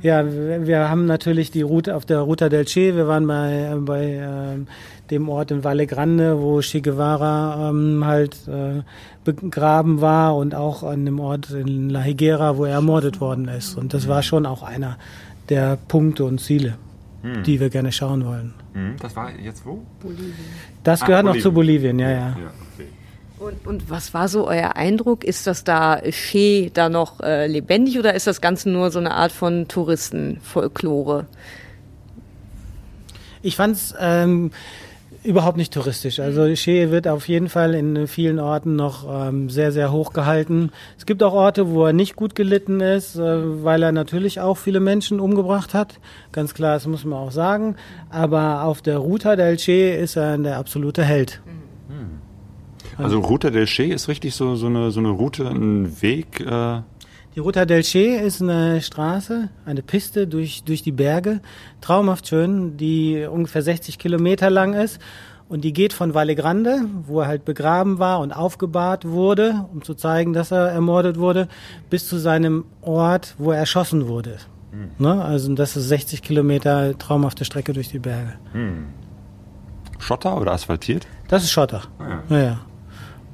ja, 0.02 0.24
wir 0.26 0.90
haben 0.90 1.06
natürlich 1.06 1.52
die 1.52 1.62
Route 1.64 1.96
auf 1.96 2.06
der 2.06 2.20
Ruta 2.20 2.50
del 2.50 2.66
Che. 2.66 2.96
Wir 2.96 3.08
waren 3.08 3.26
bei, 3.28 3.76
bei 3.80 4.04
ähm, 4.22 4.68
dem 5.10 5.30
Ort 5.30 5.52
in 5.52 5.64
Valle 5.64 5.88
Grande, 5.88 6.40
wo 6.42 6.60
Che 6.62 6.82
Guevara 6.82 7.70
ähm, 7.70 8.06
halt 8.06 8.36
äh, 8.48 8.82
begraben 9.24 10.02
war 10.02 10.36
und 10.36 10.56
auch 10.56 10.84
an 10.84 11.06
dem 11.06 11.20
Ort 11.20 11.50
in 11.52 11.90
La 11.90 12.02
Higuera, 12.02 12.58
wo 12.58 12.66
er 12.66 12.74
ermordet 12.74 13.20
worden 13.22 13.48
ist. 13.48 13.76
Und 13.78 13.94
das 13.94 14.08
war 14.08 14.22
schon 14.24 14.46
auch 14.46 14.64
einer 14.64 14.98
der 15.50 15.78
Punkte 15.88 16.26
und 16.26 16.40
Ziele. 16.42 16.76
die 17.46 17.60
wir 17.60 17.70
gerne 17.70 17.92
schauen 17.92 18.24
wollen. 18.26 18.54
Hm, 18.74 18.94
das 19.02 19.14
war 19.16 19.30
jetzt 19.44 19.66
wo? 19.66 19.82
Das 20.84 21.02
Ah, 21.02 21.08
gehört 21.08 21.26
noch 21.26 21.32
Bolivien. 21.32 21.44
zu 21.44 21.52
Bolivien, 21.52 22.00
ja, 22.00 22.10
ja. 22.10 22.18
Ja. 22.18 22.36
Und, 23.40 23.68
und 23.68 23.90
was 23.90 24.14
war 24.14 24.28
so 24.30 24.48
euer 24.48 24.76
Eindruck? 24.76 25.24
Ist 25.24 25.46
das 25.46 25.64
da 25.64 26.02
Che 26.02 26.72
da 26.74 26.90
noch 26.90 27.20
äh, 27.20 27.46
lebendig 27.46 28.00
oder 28.00 28.16
ist 28.16 28.26
das 28.26 28.42
Ganze 28.42 28.70
nur 28.70 28.90
so 28.90 28.98
eine 29.00 29.14
Art 29.14 29.32
von 29.32 29.68
Touristenfolklore? 29.68 31.28
Ich 33.44 33.56
fand's 33.56 33.94
ähm, 34.00 34.50
überhaupt 35.24 35.58
nicht 35.58 35.72
touristisch. 35.72 36.20
Also 36.20 36.52
Che 36.56 36.90
wird 36.90 37.08
auf 37.08 37.28
jeden 37.28 37.48
Fall 37.48 37.76
in 37.76 38.08
vielen 38.08 38.40
Orten 38.40 38.76
noch 38.76 39.06
ähm, 39.08 39.52
sehr, 39.52 39.72
sehr 39.72 39.92
hoch 39.92 40.14
gehalten. 40.14 40.72
Es 40.98 41.06
gibt 41.06 41.22
auch 41.22 41.34
Orte, 41.34 41.70
wo 41.70 41.86
er 41.86 41.94
nicht 41.94 42.16
gut 42.16 42.34
gelitten 42.34 42.80
ist, 42.80 43.18
äh, 43.18 43.64
weil 43.64 43.84
er 43.84 43.92
natürlich 43.92 44.40
auch 44.40 44.58
viele 44.58 44.80
Menschen 44.80 45.20
umgebracht 45.20 45.76
hat. 45.76 46.00
Ganz 46.32 46.56
klar, 46.56 46.74
das 46.74 46.88
muss 46.88 47.06
man 47.06 47.20
auch 47.20 47.32
sagen. 47.32 47.76
Aber 48.10 48.64
auf 48.64 48.82
der 48.82 48.98
Ruta 48.98 49.36
del 49.36 49.58
Che 49.58 49.96
ist 49.96 50.16
er 50.16 50.40
der 50.40 50.58
absolute 50.58 51.04
Held. 51.04 51.40
Also 52.98 53.20
Ruta 53.20 53.50
del 53.50 53.66
Che 53.66 53.86
ist 53.86 54.08
richtig 54.08 54.36
so, 54.36 54.56
so, 54.56 54.68
eine, 54.68 54.92
so 54.92 55.00
eine 55.00 55.10
Route, 55.10 55.48
ein 55.48 56.02
Weg. 56.02 56.40
Äh, 56.40 56.82
Die 57.36 57.40
Ruta 57.40 57.66
del 57.66 57.84
Che 57.84 58.16
ist 58.18 58.42
eine 58.42 58.82
Straße, 58.82 59.50
eine 59.66 59.82
Piste 59.84 60.26
durch, 60.28 60.64
durch 60.64 60.82
die 60.82 60.92
Berge, 60.92 61.42
traumhaft 61.82 62.28
schön, 62.28 62.78
die 62.78 63.28
ungefähr 63.30 63.62
60 63.62 64.00
Kilometer 64.00 64.50
lang 64.50 64.74
ist. 64.74 65.00
Und 65.50 65.64
die 65.64 65.72
geht 65.72 65.94
von 65.94 66.14
Valle 66.14 66.36
Grande, 66.36 66.82
wo 67.06 67.22
er 67.22 67.28
halt 67.28 67.46
begraben 67.46 68.00
war 68.00 68.20
und 68.20 68.34
aufgebahrt 68.34 69.06
wurde, 69.08 69.66
um 69.72 69.82
zu 69.82 69.94
zeigen, 69.94 70.34
dass 70.34 70.52
er 70.52 70.68
ermordet 70.72 71.18
wurde, 71.18 71.48
bis 71.90 72.06
zu 72.08 72.18
seinem 72.18 72.66
Ort, 72.82 73.36
wo 73.38 73.52
er 73.52 73.60
erschossen 73.60 74.08
wurde. 74.10 74.40
Ne? 75.00 75.24
Also 75.24 75.54
das 75.56 75.78
ist 75.78 75.88
60 75.88 76.22
Kilometer 76.22 76.98
traumhafte 76.98 77.46
Strecke 77.46 77.72
durch 77.72 77.88
die 77.88 78.00
Berge. 78.00 78.34
Schotter 80.00 80.40
oder 80.40 80.52
asphaltiert? 80.52 81.08
Das 81.30 81.44
ist 81.44 81.52
Schotter. 81.52 81.84
ja. 82.30 82.36
Ja, 82.38 82.44
ja. 82.44 82.60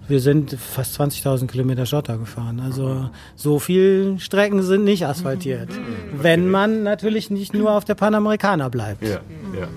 Wir 0.07 0.19
sind 0.19 0.51
fast 0.59 0.99
20.000 0.99 1.47
Kilometer 1.47 1.85
Schotter 1.85 2.17
gefahren. 2.17 2.59
Also 2.59 3.09
so 3.35 3.59
viel 3.59 4.17
Strecken 4.19 4.61
sind 4.61 4.83
nicht 4.83 5.05
asphaltiert. 5.05 5.69
Wenn 6.13 6.49
man 6.49 6.83
natürlich 6.83 7.29
nicht 7.29 7.53
nur 7.53 7.71
auf 7.71 7.85
der 7.85 7.95
Panamericana 7.95 8.69
bleibt. 8.69 9.01
Ja, 9.03 9.19
ja. 9.59 9.67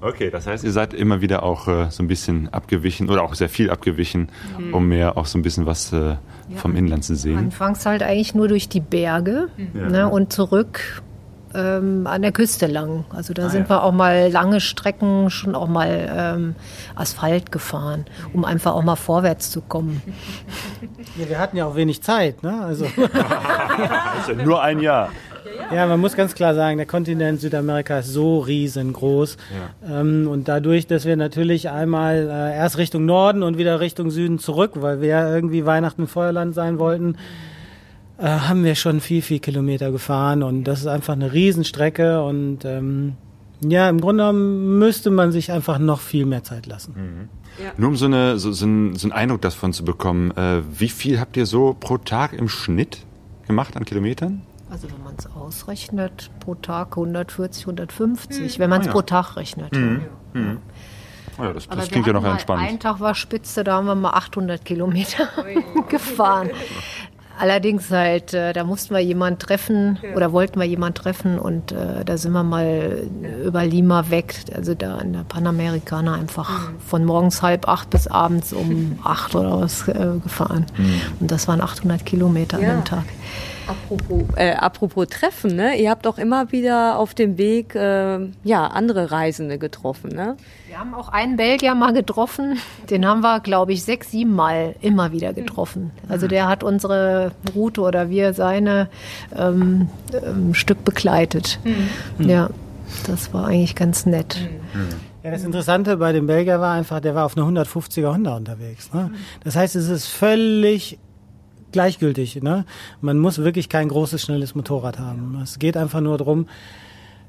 Okay, 0.00 0.30
das 0.30 0.46
heißt, 0.48 0.64
ihr 0.64 0.72
seid 0.72 0.94
immer 0.94 1.20
wieder 1.20 1.44
auch 1.44 1.68
äh, 1.68 1.86
so 1.90 2.02
ein 2.02 2.08
bisschen 2.08 2.48
abgewichen 2.52 3.08
oder 3.08 3.22
auch 3.22 3.34
sehr 3.34 3.48
viel 3.48 3.70
abgewichen, 3.70 4.28
um 4.72 4.88
mehr 4.88 5.16
auch 5.16 5.26
so 5.26 5.38
ein 5.38 5.42
bisschen 5.42 5.64
was 5.64 5.92
äh, 5.92 6.16
vom 6.56 6.74
Inland 6.74 7.04
zu 7.04 7.14
sehen. 7.14 7.38
Anfangs 7.38 7.86
halt 7.86 8.02
eigentlich 8.02 8.34
nur 8.34 8.48
durch 8.48 8.68
die 8.68 8.80
Berge 8.80 9.48
Ja. 9.74 9.88
ne, 9.88 10.08
und 10.08 10.32
zurück 10.32 11.02
ähm, 11.54 12.06
an 12.06 12.22
der 12.22 12.32
Küste 12.32 12.66
lang. 12.66 13.04
Also 13.14 13.32
da 13.34 13.46
Ah, 13.46 13.48
sind 13.48 13.64
ja. 13.64 13.76
wir 13.76 13.82
auch 13.84 13.92
mal 13.92 14.30
lange 14.30 14.60
Strecken 14.60 15.30
schon 15.30 15.54
auch 15.54 15.68
mal 15.68 16.08
ähm, 16.14 16.54
Asphalt 16.94 17.52
gefahren, 17.52 18.04
um 18.32 18.44
einfach 18.44 18.72
auch 18.74 18.82
mal 18.82 18.96
vorwärts 18.96 19.50
zu 19.50 19.60
kommen. 19.60 20.02
Ja, 21.16 21.28
wir 21.28 21.38
hatten 21.38 21.56
ja 21.56 21.64
auch 21.66 21.76
wenig 21.76 22.02
Zeit. 22.02 22.42
Ne? 22.42 22.60
Also, 22.64 22.86
Das 22.96 24.28
ist 24.28 24.36
ja 24.36 24.44
nur 24.44 24.60
ein 24.62 24.80
Jahr. 24.80 25.10
ja, 25.72 25.86
man 25.86 26.00
muss 26.00 26.16
ganz 26.16 26.34
klar 26.34 26.54
sagen, 26.56 26.76
der 26.76 26.86
Kontinent 26.86 27.40
Südamerika 27.40 27.98
ist 28.00 28.08
so 28.08 28.40
riesengroß. 28.40 29.36
Ähm, 29.88 30.26
und 30.28 30.48
dadurch, 30.48 30.88
dass 30.88 31.04
wir 31.04 31.16
natürlich 31.16 31.70
einmal 31.70 32.28
äh, 32.28 32.56
erst 32.56 32.78
Richtung 32.78 33.04
Norden 33.06 33.44
und 33.44 33.58
wieder 33.58 33.78
Richtung 33.78 34.10
Süden 34.10 34.40
zurück, 34.40 34.72
weil 34.74 35.00
wir 35.00 35.08
ja 35.08 35.32
irgendwie 35.32 35.64
Weihnachten 35.66 36.02
im 36.02 36.08
Feuerland 36.08 36.52
sein 36.54 36.80
wollten, 36.80 37.16
äh, 38.18 38.26
haben 38.26 38.64
wir 38.64 38.74
schon 38.74 39.00
viel, 39.00 39.22
viel 39.22 39.40
Kilometer 39.40 39.90
gefahren. 39.90 40.42
Und 40.42 40.64
das 40.64 40.80
ist 40.80 40.86
einfach 40.86 41.14
eine 41.14 41.32
Riesenstrecke. 41.32 42.22
Und 42.22 42.64
ähm, 42.64 43.14
ja, 43.66 43.88
im 43.88 44.00
Grunde 44.00 44.22
genommen 44.24 44.78
müsste 44.78 45.10
man 45.10 45.32
sich 45.32 45.52
einfach 45.52 45.78
noch 45.78 46.00
viel 46.00 46.26
mehr 46.26 46.44
Zeit 46.44 46.66
lassen. 46.66 47.28
Nur 47.76 47.88
um 47.88 47.96
so, 47.96 48.06
eine, 48.06 48.38
so, 48.38 48.52
so, 48.52 48.66
einen, 48.66 48.96
so 48.96 49.06
einen 49.06 49.12
Eindruck 49.12 49.40
davon 49.42 49.72
zu 49.72 49.84
bekommen, 49.84 50.32
äh, 50.32 50.62
wie 50.76 50.88
viel 50.88 51.20
habt 51.20 51.36
ihr 51.36 51.46
so 51.46 51.76
pro 51.78 51.98
Tag 51.98 52.32
im 52.32 52.48
Schnitt 52.48 52.98
gemacht 53.46 53.76
an 53.76 53.84
Kilometern? 53.84 54.42
Also 54.70 54.88
wenn 54.90 55.02
man 55.04 55.14
es 55.16 55.26
ausrechnet, 55.30 56.30
pro 56.40 56.56
Tag 56.56 56.96
140, 56.96 57.62
150, 57.64 58.58
wenn 58.58 58.70
man 58.70 58.80
es 58.80 58.86
Ah, 58.86 58.90
ja. 58.90 58.92
pro 58.92 59.02
Tag 59.02 59.36
rechnet. 59.36 59.70
Oh 59.72 61.42
ja, 61.42 61.52
das, 61.52 61.68
Aber 61.68 61.76
das 61.76 61.86
wir 61.86 61.92
klingt 61.92 62.06
ja 62.08 62.12
noch 62.12 62.24
entspannt. 62.24 62.60
Ein 62.62 62.80
Tag 62.80 62.98
war 63.00 63.14
Spitze, 63.14 63.62
da 63.62 63.74
haben 63.76 63.86
wir 63.86 63.94
mal 63.94 64.10
800 64.14 64.64
Kilometer 64.64 65.28
gefahren. 65.88 66.50
Allerdings 67.38 67.90
halt, 67.90 68.32
äh, 68.32 68.52
da 68.52 68.64
mussten 68.64 68.94
wir 68.94 69.00
jemanden 69.00 69.38
treffen 69.40 69.98
oder 70.14 70.32
wollten 70.32 70.60
wir 70.60 70.66
jemanden 70.66 70.94
treffen 70.94 71.38
und 71.38 71.72
äh, 71.72 72.04
da 72.04 72.16
sind 72.16 72.32
wir 72.32 72.44
mal 72.44 73.02
über 73.44 73.64
Lima 73.64 74.08
weg, 74.10 74.36
also 74.54 74.74
da 74.74 74.98
in 75.00 75.12
der 75.14 75.24
Panamericana 75.24 76.14
einfach 76.14 76.70
von 76.86 77.04
morgens 77.04 77.42
halb 77.42 77.66
acht 77.68 77.90
bis 77.90 78.06
abends 78.06 78.52
um 78.52 78.98
acht 79.04 79.34
oder 79.34 79.60
was 79.60 79.88
äh, 79.88 80.06
gefahren. 80.22 80.66
Und 81.20 81.30
das 81.30 81.48
waren 81.48 81.60
800 81.60 82.06
Kilometer 82.06 82.60
Ja. 82.60 82.70
an 82.70 82.76
dem 82.80 82.84
Tag. 82.84 83.04
Apropos, 83.66 84.22
äh, 84.36 84.52
apropos 84.52 85.06
Treffen, 85.08 85.56
ne? 85.56 85.76
Ihr 85.76 85.90
habt 85.90 86.06
auch 86.06 86.18
immer 86.18 86.52
wieder 86.52 86.98
auf 86.98 87.14
dem 87.14 87.38
Weg 87.38 87.74
äh, 87.74 88.18
ja 88.42 88.66
andere 88.66 89.10
Reisende 89.10 89.58
getroffen, 89.58 90.10
ne? 90.10 90.36
Wir 90.68 90.78
haben 90.78 90.94
auch 90.94 91.08
einen 91.08 91.36
Belgier 91.36 91.74
mal 91.74 91.92
getroffen. 91.92 92.58
Den 92.90 93.06
haben 93.06 93.20
wir, 93.20 93.40
glaube 93.40 93.72
ich, 93.72 93.84
sechs, 93.84 94.10
sieben 94.10 94.34
Mal 94.34 94.74
immer 94.80 95.12
wieder 95.12 95.32
getroffen. 95.32 95.92
Also 96.08 96.26
der 96.26 96.48
hat 96.48 96.64
unsere 96.64 97.32
Route 97.54 97.80
oder 97.80 98.10
wir 98.10 98.34
seine 98.34 98.88
ähm, 99.36 99.88
ähm, 100.12 100.52
Stück 100.52 100.84
begleitet. 100.84 101.60
Ja, 102.18 102.50
das 103.06 103.32
war 103.32 103.46
eigentlich 103.46 103.76
ganz 103.76 104.04
nett. 104.04 104.36
Ja, 105.22 105.30
das 105.30 105.42
Interessante 105.42 105.96
bei 105.96 106.12
dem 106.12 106.26
Belgier 106.26 106.60
war 106.60 106.74
einfach, 106.74 107.00
der 107.00 107.14
war 107.14 107.24
auf 107.24 107.36
einer 107.36 107.46
150er 107.46 108.12
Honda 108.12 108.36
unterwegs. 108.36 108.92
Ne? 108.92 109.10
Das 109.42 109.56
heißt, 109.56 109.74
es 109.74 109.88
ist 109.88 110.06
völlig 110.06 110.98
gleichgültig. 111.74 112.42
Ne? 112.42 112.64
Man 113.02 113.18
muss 113.18 113.38
wirklich 113.38 113.68
kein 113.68 113.88
großes, 113.88 114.22
schnelles 114.22 114.54
Motorrad 114.54 114.98
haben. 114.98 115.38
Es 115.42 115.58
geht 115.58 115.76
einfach 115.76 116.00
nur 116.00 116.16
darum, 116.16 116.46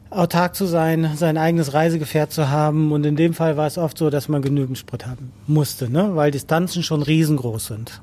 autark 0.09 0.55
zu 0.55 0.65
sein, 0.65 1.11
sein 1.15 1.37
eigenes 1.37 1.73
Reisegefährt 1.73 2.31
zu 2.31 2.49
haben. 2.49 2.93
Und 2.93 3.05
in 3.05 3.17
dem 3.17 3.33
Fall 3.33 3.57
war 3.57 3.67
es 3.67 3.77
oft 3.77 3.97
so, 3.97 4.09
dass 4.09 4.29
man 4.29 4.41
genügend 4.41 4.77
Sprit 4.77 5.05
haben 5.05 5.33
musste, 5.47 5.91
ne? 5.91 6.15
weil 6.15 6.31
Distanzen 6.31 6.83
schon 6.83 7.01
riesengroß 7.01 7.67
sind. 7.67 8.01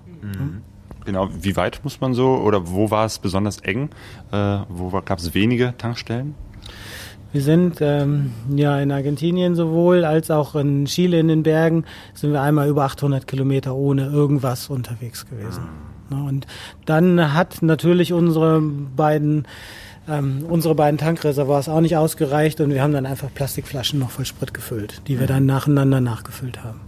Genau, 1.05 1.29
wie 1.33 1.57
weit 1.57 1.81
muss 1.83 2.01
man 2.01 2.15
so 2.15 2.37
oder 2.37 2.71
wo 2.71 2.91
war 2.91 3.07
es 3.07 3.19
besonders 3.19 3.59
eng? 3.61 3.91
Äh, 4.31 4.59
wo 4.69 4.91
gab 5.05 5.19
es 5.19 5.35
wenige 5.35 5.75
Tankstellen? 5.79 6.35
Wir 7.33 7.41
sind 7.41 7.79
ähm, 7.81 8.33
ja 8.55 8.79
in 8.79 8.93
Argentinien 8.93 9.55
sowohl 9.55 10.05
als 10.05 10.31
auch 10.31 10.55
in 10.55 10.85
Chile 10.85 11.19
in 11.19 11.29
den 11.29 11.43
Bergen 11.43 11.85
sind 12.13 12.33
wir 12.33 12.43
einmal 12.43 12.69
über 12.69 12.85
800 12.85 13.27
Kilometer 13.27 13.75
ohne 13.75 14.07
irgendwas 14.07 14.69
unterwegs 14.69 15.27
gewesen. 15.27 15.63
Ne, 15.63 15.92
Und 16.15 16.47
dann 16.87 17.35
hat 17.35 17.63
natürlich 17.63 18.13
unsere 18.13 18.61
beiden 18.61 19.47
ähm, 20.09 20.45
unsere 20.49 20.75
beiden 20.75 20.99
Tankreservoirs 20.99 21.69
auch 21.69 21.81
nicht 21.81 21.97
ausgereicht 21.97 22.61
und 22.61 22.71
wir 22.71 22.83
haben 22.83 22.93
dann 22.93 23.07
einfach 23.07 23.33
Plastikflaschen 23.33 23.99
noch 23.99 24.11
voll 24.11 24.25
Sprit 24.25 24.53
gefüllt, 24.53 25.03
die 25.07 25.21
wir 25.21 25.27
dann 25.27 25.47
nacheinander 25.47 26.01
nachgefüllt 26.01 26.65
haben. 26.65 26.81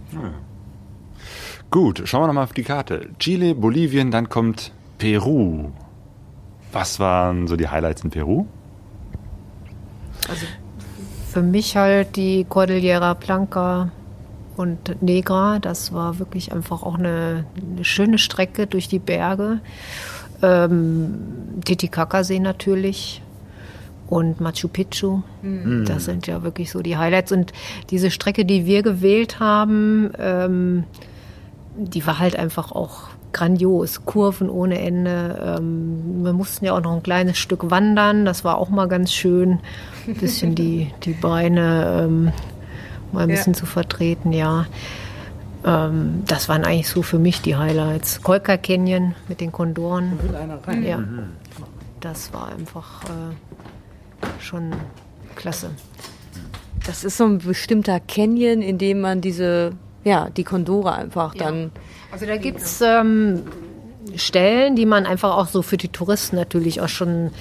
Gut, 1.71 2.01
schauen 2.05 2.23
wir 2.23 2.27
nochmal 2.27 2.43
auf 2.43 2.53
die 2.53 2.63
Karte. 2.63 3.09
Chile, 3.19 3.55
Bolivien, 3.55 4.11
dann 4.11 4.29
kommt 4.29 4.71
Peru. 4.97 5.71
Was 6.71 6.99
waren 6.99 7.47
so 7.47 7.55
die 7.55 7.69
Highlights 7.69 8.03
in 8.03 8.09
Peru? 8.09 8.45
Für 11.29 11.41
mich 11.41 11.75
halt 11.75 12.15
die 12.15 12.45
Cordillera 12.45 13.13
Blanca 13.13 13.91
und 14.57 15.01
Negra. 15.01 15.59
Das 15.59 15.93
war 15.93 16.19
wirklich 16.19 16.51
einfach 16.53 16.83
auch 16.83 16.97
eine, 16.97 17.45
eine 17.75 17.85
schöne 17.85 18.17
Strecke 18.17 18.67
durch 18.67 18.87
die 18.87 18.99
Berge. 18.99 19.59
Ähm, 20.41 21.15
Titicacasee 21.63 22.39
natürlich 22.39 23.21
und 24.07 24.39
Machu 24.39 24.67
Picchu. 24.67 25.21
Das 25.85 26.05
sind 26.05 26.27
ja 26.27 26.43
wirklich 26.43 26.71
so 26.71 26.81
die 26.81 26.97
Highlights. 26.97 27.31
Und 27.31 27.53
diese 27.89 28.11
Strecke, 28.11 28.45
die 28.45 28.65
wir 28.65 28.83
gewählt 28.83 29.39
haben, 29.39 30.11
ähm, 30.19 30.83
die 31.77 32.05
war 32.05 32.19
halt 32.19 32.37
einfach 32.37 32.71
auch 32.71 33.09
grandios. 33.33 34.05
Kurven 34.05 34.49
ohne 34.49 34.79
Ende. 34.79 35.57
Ähm, 35.59 36.23
wir 36.23 36.33
mussten 36.33 36.65
ja 36.65 36.73
auch 36.73 36.81
noch 36.81 36.93
ein 36.93 37.03
kleines 37.03 37.37
Stück 37.37 37.69
wandern. 37.69 38.25
Das 38.25 38.43
war 38.43 38.57
auch 38.57 38.69
mal 38.69 38.87
ganz 38.87 39.11
schön. 39.11 39.59
Ein 40.07 40.15
bisschen 40.15 40.55
die, 40.55 40.91
die 41.03 41.13
Beine 41.13 42.05
ähm, 42.05 42.31
mal 43.15 43.23
ein 43.23 43.29
Ja. 43.29 43.35
bisschen 43.35 43.53
zu 43.55 43.65
vertreten, 43.65 44.31
ja. 44.31 44.65
Ähm, 45.65 46.23
das 46.27 46.47
waren 46.47 46.63
eigentlich 46.63 46.87
so 46.89 47.01
für 47.01 47.17
mich 47.17 47.41
die 47.41 47.55
Highlights. 47.55 48.21
Kolka 48.21 48.57
Canyon 48.57 49.15
mit 49.27 49.41
den 49.41 49.51
Kondoren. 49.51 50.19
Ja. 50.83 50.99
Das 52.01 52.31
war 52.33 52.49
einfach 52.49 53.03
äh, 53.05 54.27
schon 54.39 54.71
klasse. 55.35 55.71
Das 56.85 57.03
ist 57.03 57.17
so 57.17 57.25
ein 57.25 57.39
bestimmter 57.39 57.99
Canyon, 57.99 58.61
in 58.61 58.77
dem 58.77 59.01
man 59.01 59.21
diese, 59.21 59.71
ja, 60.03 60.29
die 60.29 60.43
Kondore 60.43 60.93
einfach 60.93 61.33
dann. 61.33 61.71
Also 62.11 62.27
da 62.27 62.37
gibt 62.37 62.59
es 62.61 62.79
ähm, 62.81 63.41
Stellen, 64.15 64.75
die 64.75 64.85
man 64.85 65.05
einfach 65.05 65.37
auch 65.37 65.47
so 65.47 65.61
für 65.61 65.77
die 65.77 65.87
Touristen 65.89 66.35
natürlich 66.35 66.81
auch 66.81 66.89
schon, 66.89 67.31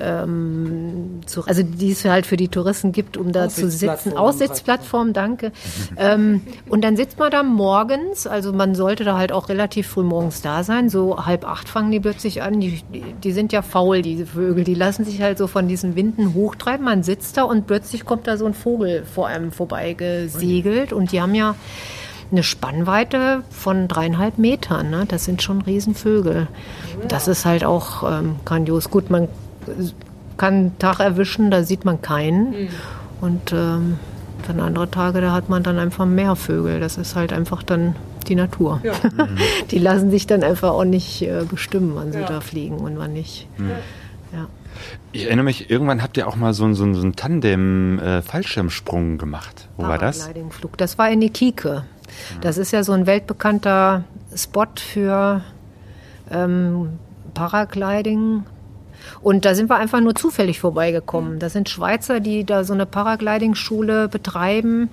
ähm, 0.00 1.20
zu, 1.26 1.44
also 1.44 1.62
die 1.62 1.92
es 1.92 2.04
halt 2.04 2.26
für 2.26 2.36
die 2.36 2.48
Touristen 2.48 2.92
gibt, 2.92 3.16
um 3.16 3.32
da 3.32 3.48
zu 3.48 3.70
sitzen. 3.70 4.16
Aussitzplattform, 4.16 5.12
danke. 5.12 5.52
ähm, 5.96 6.42
und 6.68 6.82
dann 6.82 6.96
sitzt 6.96 7.18
man 7.18 7.30
da 7.30 7.42
morgens, 7.42 8.26
also 8.26 8.52
man 8.52 8.74
sollte 8.74 9.04
da 9.04 9.16
halt 9.16 9.32
auch 9.32 9.48
relativ 9.48 9.88
früh 9.88 10.02
morgens 10.02 10.42
da 10.42 10.62
sein, 10.64 10.88
so 10.88 11.24
halb 11.26 11.46
acht 11.46 11.68
fangen 11.68 11.90
die 11.90 12.00
plötzlich 12.00 12.42
an. 12.42 12.60
Die, 12.60 12.82
die 13.22 13.32
sind 13.32 13.52
ja 13.52 13.62
faul, 13.62 14.02
diese 14.02 14.26
Vögel, 14.26 14.64
die 14.64 14.74
lassen 14.74 15.04
sich 15.04 15.20
halt 15.20 15.38
so 15.38 15.46
von 15.46 15.68
diesen 15.68 15.96
Winden 15.96 16.34
hochtreiben. 16.34 16.84
Man 16.84 17.02
sitzt 17.02 17.36
da 17.36 17.42
und 17.44 17.66
plötzlich 17.66 18.04
kommt 18.04 18.26
da 18.26 18.36
so 18.36 18.46
ein 18.46 18.54
Vogel 18.54 19.04
vor 19.04 19.26
einem 19.26 19.52
vorbei 19.52 19.92
gesegelt 19.94 20.92
und 20.92 21.12
die 21.12 21.20
haben 21.20 21.34
ja 21.34 21.54
eine 22.34 22.42
Spannweite 22.42 23.42
von 23.50 23.88
dreieinhalb 23.88 24.38
Metern. 24.38 24.90
Ne? 24.90 25.04
Das 25.06 25.24
sind 25.24 25.42
schon 25.42 25.62
Riesenvögel. 25.62 26.48
Das 27.08 27.28
ist 27.28 27.44
halt 27.44 27.64
auch 27.64 28.02
ähm, 28.10 28.36
grandios. 28.44 28.90
Gut, 28.90 29.10
man 29.10 29.28
kann 30.36 30.54
einen 30.54 30.78
Tag 30.78 31.00
erwischen, 31.00 31.50
da 31.50 31.62
sieht 31.62 31.84
man 31.84 32.02
keinen. 32.02 32.50
Mhm. 32.50 32.68
Und 33.20 33.52
ähm, 33.52 33.98
dann 34.46 34.60
andere 34.60 34.90
Tage, 34.90 35.20
da 35.20 35.32
hat 35.32 35.48
man 35.48 35.62
dann 35.62 35.78
einfach 35.78 36.06
mehr 36.06 36.36
Vögel. 36.36 36.80
Das 36.80 36.98
ist 36.98 37.16
halt 37.16 37.32
einfach 37.32 37.62
dann 37.62 37.96
die 38.28 38.34
Natur. 38.34 38.80
Ja. 38.82 38.92
die 39.70 39.78
lassen 39.78 40.10
sich 40.10 40.26
dann 40.26 40.42
einfach 40.42 40.70
auch 40.70 40.84
nicht 40.84 41.22
äh, 41.22 41.44
bestimmen, 41.48 41.92
wann 41.94 42.12
sie 42.12 42.20
ja. 42.20 42.26
da 42.26 42.40
fliegen 42.40 42.78
und 42.78 42.98
wann 42.98 43.12
nicht. 43.12 43.46
Mhm. 43.58 43.70
Ja. 44.32 44.46
Ich 45.12 45.26
erinnere 45.26 45.44
mich, 45.44 45.70
irgendwann 45.70 46.02
habt 46.02 46.16
ihr 46.16 46.26
auch 46.26 46.36
mal 46.36 46.52
so, 46.52 46.72
so, 46.74 46.92
so 46.92 47.02
einen 47.02 47.14
Tandem-Fallschirmsprung 47.14 49.14
äh, 49.14 49.18
gemacht. 49.18 49.68
Wo 49.76 49.84
war 49.84 49.98
das? 49.98 50.28
Flug. 50.50 50.76
Das 50.76 50.98
war 50.98 51.08
in 51.10 51.20
Nikike. 51.20 51.84
Das 52.40 52.58
ist 52.58 52.72
ja 52.72 52.82
so 52.82 52.92
ein 52.92 53.06
weltbekannter 53.06 54.04
Spot 54.34 54.66
für 54.76 55.42
ähm, 56.30 56.98
Paragliding. 57.34 58.44
Und 59.20 59.44
da 59.44 59.54
sind 59.54 59.68
wir 59.68 59.76
einfach 59.76 60.00
nur 60.00 60.14
zufällig 60.14 60.58
vorbeigekommen. 60.60 61.38
Das 61.38 61.52
sind 61.52 61.68
Schweizer, 61.68 62.20
die 62.20 62.44
da 62.44 62.64
so 62.64 62.72
eine 62.72 62.86
Paragliding-Schule 62.86 64.08
betreiben. 64.08 64.88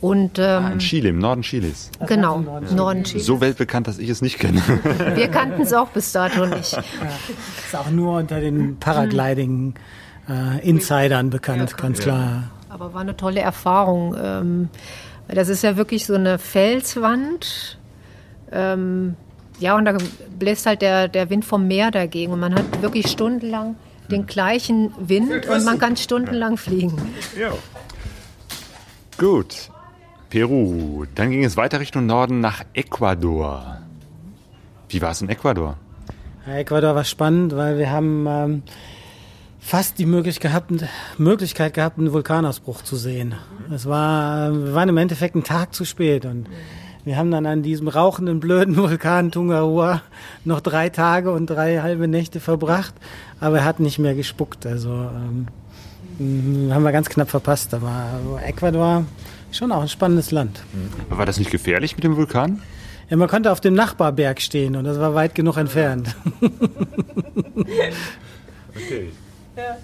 Und, 0.00 0.38
ähm, 0.40 0.64
ah, 0.64 0.70
in 0.72 0.78
Chile, 0.80 1.10
im 1.10 1.18
Norden 1.18 1.42
Chiles. 1.42 1.92
Genau, 2.08 2.38
im 2.38 2.44
Norden, 2.44 2.74
Norden 2.74 3.04
Chiles. 3.04 3.24
So 3.24 3.40
weltbekannt, 3.40 3.86
dass 3.86 3.98
ich 3.98 4.08
es 4.08 4.20
nicht 4.20 4.40
kenne. 4.40 4.60
Wir 5.14 5.28
kannten 5.28 5.62
es 5.62 5.72
auch 5.72 5.90
bis 5.90 6.10
dato 6.10 6.44
nicht. 6.44 6.72
Ja, 6.72 6.82
ist 7.64 7.76
auch 7.76 7.88
nur 7.90 8.18
unter 8.18 8.40
den 8.40 8.78
Paragliding-Insidern 8.80 11.28
äh, 11.28 11.30
bekannt, 11.30 11.70
ja, 11.70 11.76
ganz 11.76 12.00
klar. 12.00 12.50
Aber 12.68 12.94
war 12.94 13.02
eine 13.02 13.16
tolle 13.16 13.38
Erfahrung. 13.40 14.16
Ähm, 14.20 14.70
das 15.34 15.48
ist 15.48 15.62
ja 15.62 15.76
wirklich 15.76 16.06
so 16.06 16.14
eine 16.14 16.38
Felswand. 16.38 17.78
Ähm, 18.50 19.16
ja, 19.58 19.76
und 19.76 19.84
da 19.84 19.96
bläst 20.38 20.66
halt 20.66 20.82
der, 20.82 21.08
der 21.08 21.30
Wind 21.30 21.44
vom 21.44 21.66
Meer 21.66 21.90
dagegen. 21.90 22.32
Und 22.32 22.40
man 22.40 22.54
hat 22.54 22.82
wirklich 22.82 23.08
stundenlang 23.08 23.76
den 24.10 24.26
gleichen 24.26 24.92
Wind 24.98 25.46
und 25.46 25.64
man 25.64 25.78
kann 25.78 25.96
stundenlang 25.96 26.56
fliegen. 26.56 26.96
Ja. 27.38 27.52
Gut. 29.16 29.70
Peru. 30.28 31.04
Dann 31.14 31.30
ging 31.30 31.44
es 31.44 31.56
weiter 31.56 31.80
Richtung 31.80 32.06
Norden 32.06 32.40
nach 32.40 32.64
Ecuador. 32.74 33.78
Wie 34.88 35.00
war 35.00 35.12
es 35.12 35.22
in 35.22 35.28
Ecuador? 35.28 35.76
Ecuador 36.46 36.94
war 36.94 37.04
spannend, 37.04 37.54
weil 37.54 37.78
wir 37.78 37.90
haben 37.90 38.26
ähm, 38.28 38.62
fast 39.62 39.98
die 39.98 40.06
Möglichkeit 40.06 40.50
gehabt, 40.50 40.72
Möglichkeit 41.16 41.74
gehabt, 41.74 41.98
einen 41.98 42.12
Vulkanausbruch 42.12 42.82
zu 42.82 42.96
sehen. 42.96 43.34
Es 43.72 43.86
war, 43.86 44.52
wir 44.52 44.74
waren 44.74 44.88
im 44.88 44.98
Endeffekt 44.98 45.34
einen 45.34 45.44
Tag 45.44 45.74
zu 45.74 45.84
spät 45.84 46.26
und 46.26 46.46
wir 47.04 47.16
haben 47.16 47.30
dann 47.30 47.46
an 47.46 47.62
diesem 47.62 47.88
rauchenden, 47.88 48.40
blöden 48.40 48.76
Vulkan 48.76 49.30
Tungahua 49.30 50.02
noch 50.44 50.60
drei 50.60 50.88
Tage 50.88 51.32
und 51.32 51.46
drei 51.46 51.80
halbe 51.80 52.06
Nächte 52.06 52.40
verbracht, 52.40 52.94
aber 53.40 53.58
er 53.58 53.64
hat 53.64 53.80
nicht 53.80 53.98
mehr 53.98 54.14
gespuckt. 54.14 54.66
Also 54.66 54.90
ähm, 54.90 55.46
haben 56.70 56.82
wir 56.82 56.92
ganz 56.92 57.08
knapp 57.08 57.30
verpasst. 57.30 57.72
Aber 57.74 58.40
Ecuador 58.44 59.04
schon 59.50 59.72
auch 59.72 59.82
ein 59.82 59.88
spannendes 59.88 60.30
Land. 60.30 60.62
War 61.08 61.26
das 61.26 61.38
nicht 61.38 61.50
gefährlich 61.50 61.96
mit 61.96 62.04
dem 62.04 62.16
Vulkan? 62.16 62.62
Ja, 63.10 63.16
man 63.16 63.28
konnte 63.28 63.50
auf 63.50 63.60
dem 63.60 63.74
Nachbarberg 63.74 64.40
stehen 64.40 64.76
und 64.76 64.84
das 64.84 64.98
war 64.98 65.14
weit 65.14 65.34
genug 65.34 65.56
entfernt. 65.56 66.14
okay. 68.74 69.10
Ja. 69.56 69.76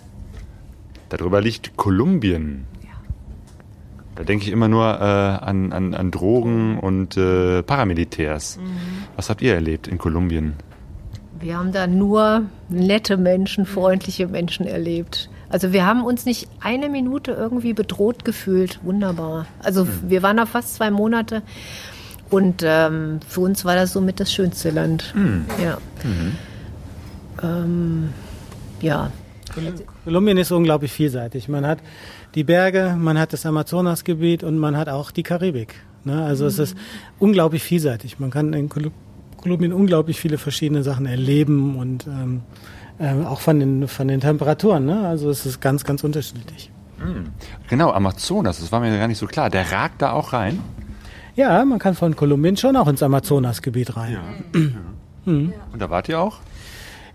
Darüber 1.09 1.41
liegt 1.41 1.77
Kolumbien. 1.77 2.67
Da 4.19 4.25
denke 4.25 4.47
ich 4.47 4.51
immer 4.51 4.67
nur 4.67 4.85
äh, 4.85 5.45
an, 5.45 5.73
an, 5.73 5.95
an 5.95 6.11
Drogen 6.11 6.81
und 6.81 7.17
äh, 7.17 7.63
Paramilitärs. 7.63 8.57
Mhm. 8.57 8.65
Was 9.15 9.31
habt 9.31 9.43
ihr 9.43 9.55
erlebt 9.55 9.87
in 9.87 9.97
Kolumbien? 9.97 10.55
Wir 11.39 11.57
haben 11.57 11.71
da 11.71 11.87
nur 11.87 12.47
nette 12.69 13.17
Menschen, 13.17 13.65
freundliche 13.65 14.27
Menschen 14.27 14.67
erlebt. 14.67 15.31
Also 15.51 15.73
wir 15.73 15.87
haben 15.87 16.03
uns 16.03 16.27
nicht 16.27 16.49
eine 16.59 16.89
Minute 16.89 17.31
irgendwie 17.31 17.75
bedroht 17.75 18.25
gefühlt. 18.25 18.81
Wunderbar. 18.83 19.47
Also 19.61 19.85
mhm. 19.85 19.91
wir 20.09 20.25
waren 20.25 20.37
da 20.37 20.47
fast 20.47 20.75
zwei 20.75 20.91
Monate 20.91 21.43
und 22.29 22.65
ähm, 22.67 23.21
für 23.29 23.43
uns 23.43 23.65
war 23.65 23.77
das 23.77 23.93
somit 23.93 24.19
das 24.19 24.33
schönste 24.33 24.71
Land. 24.71 25.15
Mhm. 25.15 25.45
Ja. 25.63 25.79
Mhm. 26.03 26.37
Ähm, 27.41 28.09
ja, 28.81 29.13
Kolumbien 30.05 30.39
ist 30.39 30.53
unglaublich 30.53 30.93
vielseitig. 30.93 31.49
Man 31.49 31.67
hat 31.67 31.79
die 32.35 32.45
Berge, 32.45 32.97
man 32.99 33.19
hat 33.19 33.33
das 33.33 33.47
Amazonasgebiet 33.47 34.43
und 34.43 34.59
man 34.59 34.77
hat 34.77 34.89
auch 34.89 35.11
die 35.11 35.23
Karibik. 35.23 35.75
Ne? 36.05 36.25
Also 36.25 36.45
mhm. 36.45 36.49
es 36.49 36.59
ist 36.59 36.77
unglaublich 37.19 37.63
vielseitig. 37.63 38.19
Man 38.19 38.31
kann 38.31 38.53
in 38.53 38.69
Kolumbien 38.69 39.73
unglaublich 39.73 40.21
viele 40.21 40.39
verschiedene 40.39 40.83
Sachen 40.83 41.07
erleben 41.07 41.77
und 41.77 42.07
ähm, 42.07 42.43
äh, 42.99 43.25
auch 43.25 43.41
von 43.41 43.61
den, 43.61 43.89
von 43.89 44.09
den 44.09 44.21
Temperaturen. 44.21 44.85
Ne? 44.87 45.07
Also 45.07 45.31
es 45.31 45.47
ist 45.47 45.61
ganz, 45.61 45.85
ganz 45.85 46.05
unterschiedlich. 46.05 46.71
Mhm. 46.99 47.29
Genau, 47.69 47.91
Amazonas, 47.91 48.61
das 48.61 48.73
war 48.73 48.81
mir 48.81 48.97
gar 48.99 49.09
nicht 49.09 49.19
so 49.19 49.27
klar. 49.27 49.51
Der 49.51 49.71
ragt 49.71 50.03
da 50.03 50.13
auch 50.13 50.33
rein? 50.33 50.61
Ja, 51.37 51.65
man 51.65 51.79
kann 51.79 51.95
von 51.95 52.17
Kolumbien 52.17 52.57
schon 52.57 52.75
auch 52.77 52.89
ins 52.89 53.03
Amazonasgebiet 53.03 53.97
rein. 53.97 54.13
Ja. 54.55 54.61
ja. 54.61 54.67
Mhm. 55.25 55.53
Und 55.75 55.83
da 55.83 55.91
wart 55.91 56.09
ihr 56.09 56.19
auch? 56.19 56.39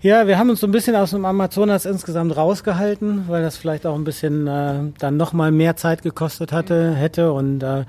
Ja, 0.04 0.26
wir 0.26 0.36
haben 0.36 0.50
uns 0.50 0.60
so 0.60 0.66
ein 0.66 0.70
bisschen 0.70 0.94
aus 0.96 1.12
dem 1.12 1.24
Amazonas 1.24 1.86
insgesamt 1.86 2.36
rausgehalten, 2.36 3.24
weil 3.26 3.40
das 3.40 3.56
vielleicht 3.56 3.86
auch 3.86 3.94
ein 3.94 4.04
bisschen 4.04 4.46
äh, 4.46 4.92
dann 4.98 5.16
nochmal 5.16 5.50
mehr 5.50 5.76
Zeit 5.76 6.02
gekostet 6.02 6.52
hatte, 6.52 6.94
hätte. 6.94 7.32
Und 7.32 7.62
äh, 7.62 7.86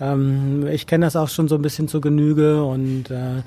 ähm, 0.00 0.68
ich 0.68 0.86
kenne 0.86 1.06
das 1.06 1.16
auch 1.16 1.28
schon 1.28 1.48
so 1.48 1.56
ein 1.56 1.62
bisschen 1.62 1.88
zur 1.88 2.02
Genüge. 2.02 2.62
Und 2.62 3.10
äh, 3.10 3.42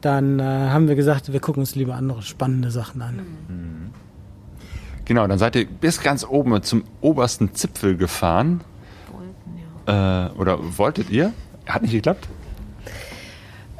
dann 0.00 0.40
äh, 0.40 0.42
haben 0.42 0.88
wir 0.88 0.96
gesagt, 0.96 1.32
wir 1.32 1.38
gucken 1.38 1.60
uns 1.60 1.76
lieber 1.76 1.94
andere 1.94 2.22
spannende 2.22 2.72
Sachen 2.72 3.00
an. 3.02 3.20
Mhm. 3.46 3.90
Genau, 5.04 5.24
dann 5.28 5.38
seid 5.38 5.54
ihr 5.54 5.64
bis 5.64 6.02
ganz 6.02 6.26
oben 6.26 6.60
zum 6.64 6.82
obersten 7.02 7.54
Zipfel 7.54 7.96
gefahren. 7.96 8.62
Wollten, 9.12 9.60
ja. 9.86 10.26
Äh, 10.26 10.30
oder 10.32 10.58
wolltet 10.76 11.08
ihr? 11.08 11.32
Hat 11.66 11.82
nicht 11.82 11.92
geklappt? 11.92 12.26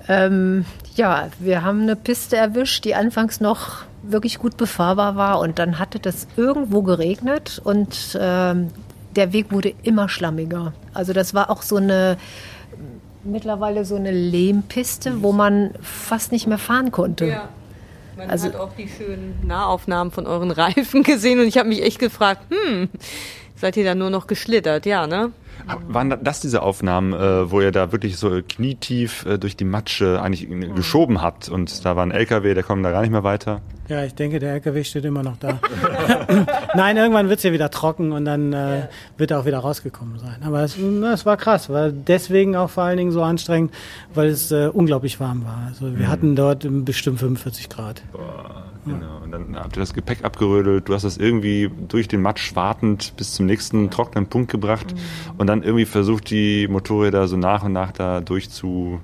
Ähm, 0.07 0.65
ja, 0.95 1.29
wir 1.39 1.63
haben 1.63 1.83
eine 1.83 1.97
Piste 1.97 2.37
erwischt, 2.37 2.85
die 2.85 2.95
anfangs 2.95 3.41
noch 3.41 3.83
wirklich 4.03 4.39
gut 4.39 4.57
befahrbar 4.57 5.17
war 5.17 5.41
und 5.41 5.59
dann 5.59 5.79
hatte 5.79 5.99
das 5.99 6.27
irgendwo 6.37 6.83
geregnet 6.83 7.61
und 7.63 8.19
ähm, 8.21 8.69
der 9.17 9.33
Weg 9.33 9.51
wurde 9.51 9.75
immer 9.83 10.09
schlammiger. 10.09 10.73
Also 10.93 11.13
das 11.13 11.35
war 11.35 11.51
auch 11.51 11.63
so 11.63 11.77
eine 11.77 12.17
mittlerweile 13.25 13.85
so 13.85 13.97
eine 13.97 14.11
Lehmpiste, 14.11 15.23
wo 15.23 15.33
man 15.33 15.71
fast 15.81 16.33
nicht 16.33 16.47
mehr 16.47 16.59
fahren 16.59 16.91
konnte. 16.91 17.27
Ja. 17.27 17.49
Man 18.17 18.31
also, 18.31 18.49
hat 18.49 18.57
auch 18.57 18.73
die 18.77 18.89
schönen 18.89 19.35
Nahaufnahmen 19.47 20.13
von 20.13 20.27
euren 20.27 20.51
Reifen 20.53 21.03
gesehen 21.03 21.41
und 21.41 21.47
ich 21.47 21.59
habe 21.59 21.69
mich 21.69 21.83
echt 21.83 21.99
gefragt, 21.99 22.43
hm, 22.51 22.89
seid 23.65 23.79
ihr 23.79 23.85
da 23.85 23.95
nur 23.95 24.11
noch 24.11 24.27
geschlittert, 24.27 24.85
ja, 24.85 25.07
ne? 25.07 25.33
Waren 25.89 26.15
das 26.23 26.41
diese 26.41 26.61
Aufnahmen, 26.61 27.15
äh, 27.15 27.51
wo 27.51 27.63
ihr 27.63 27.73
da 27.73 27.93
wirklich 27.93 28.19
so 28.19 28.43
knietief 28.47 29.25
äh, 29.25 29.39
durch 29.39 29.57
die 29.57 29.65
Matsche 29.65 30.21
eigentlich 30.21 30.47
geschoben 30.75 31.23
habt 31.23 31.49
und 31.49 31.83
da 31.83 31.97
war 31.97 32.05
ein 32.05 32.11
LKW, 32.11 32.53
der 32.53 32.63
kommt 32.63 32.85
da 32.85 32.91
gar 32.91 33.01
nicht 33.01 33.11
mehr 33.11 33.25
weiter? 33.25 33.63
Ja, 33.89 34.05
ich 34.05 34.15
denke, 34.15 34.39
der 34.39 34.55
LKW 34.55 34.83
steht 34.85 35.05
immer 35.05 35.23
noch 35.23 35.37
da. 35.37 35.59
Nein, 36.75 36.97
irgendwann 36.97 37.29
wird 37.29 37.39
es 37.39 37.45
ja 37.45 37.53
wieder 37.53 37.71
trocken 37.71 38.13
und 38.13 38.25
dann 38.25 38.53
äh, 38.53 38.89
wird 39.19 39.31
er 39.31 39.41
auch 39.41 39.45
wieder 39.45 39.59
rausgekommen 39.59 40.19
sein. 40.19 40.37
Aber 40.43 40.63
es, 40.63 40.79
es, 40.79 41.27
war 41.27 41.37
krass, 41.37 41.69
war 41.69 41.91
deswegen 41.91 42.57
auch 42.57 42.71
vor 42.71 42.85
allen 42.85 42.97
Dingen 42.97 43.13
so 43.13 43.23
anstrengend, 43.23 43.73
weil 44.15 44.29
es 44.29 44.51
äh, 44.51 44.71
unglaublich 44.73 45.21
warm 45.21 45.45
war. 45.45 45.65
Also 45.69 45.87
wir 45.87 46.07
mhm. 46.07 46.09
hatten 46.09 46.37
dort 46.37 46.67
bestimmt 46.85 47.19
45 47.19 47.69
Grad. 47.69 48.03
Boah. 48.13 48.65
Genau. 48.87 49.23
Und 49.23 49.31
dann 49.31 49.57
habt 49.57 49.77
ihr 49.77 49.81
das 49.81 49.95
Gepäck 49.95 50.25
abgerödelt, 50.25 50.89
du 50.89 50.95
hast 50.95 51.05
das 51.05 51.17
irgendwie 51.17 51.71
durch 51.89 52.07
den 52.07 52.21
Matsch 52.21 52.55
wartend 52.55 53.15
bis 53.17 53.33
zum 53.33 53.47
nächsten 53.47 53.91
trockenen 53.91 54.27
Punkt 54.27 54.51
gebracht 54.51 54.95
mhm. 54.95 55.39
und 55.39 55.47
dann 55.47 55.63
irgendwie 55.63 55.87
versucht, 55.87 56.29
die 56.31 56.69
Motorräder 56.69 57.27
so 57.27 57.37
nach 57.37 57.65
und 57.65 57.73
nach 57.73 57.93
da 57.93 58.21
durch 58.21 58.51
zu 58.51 59.01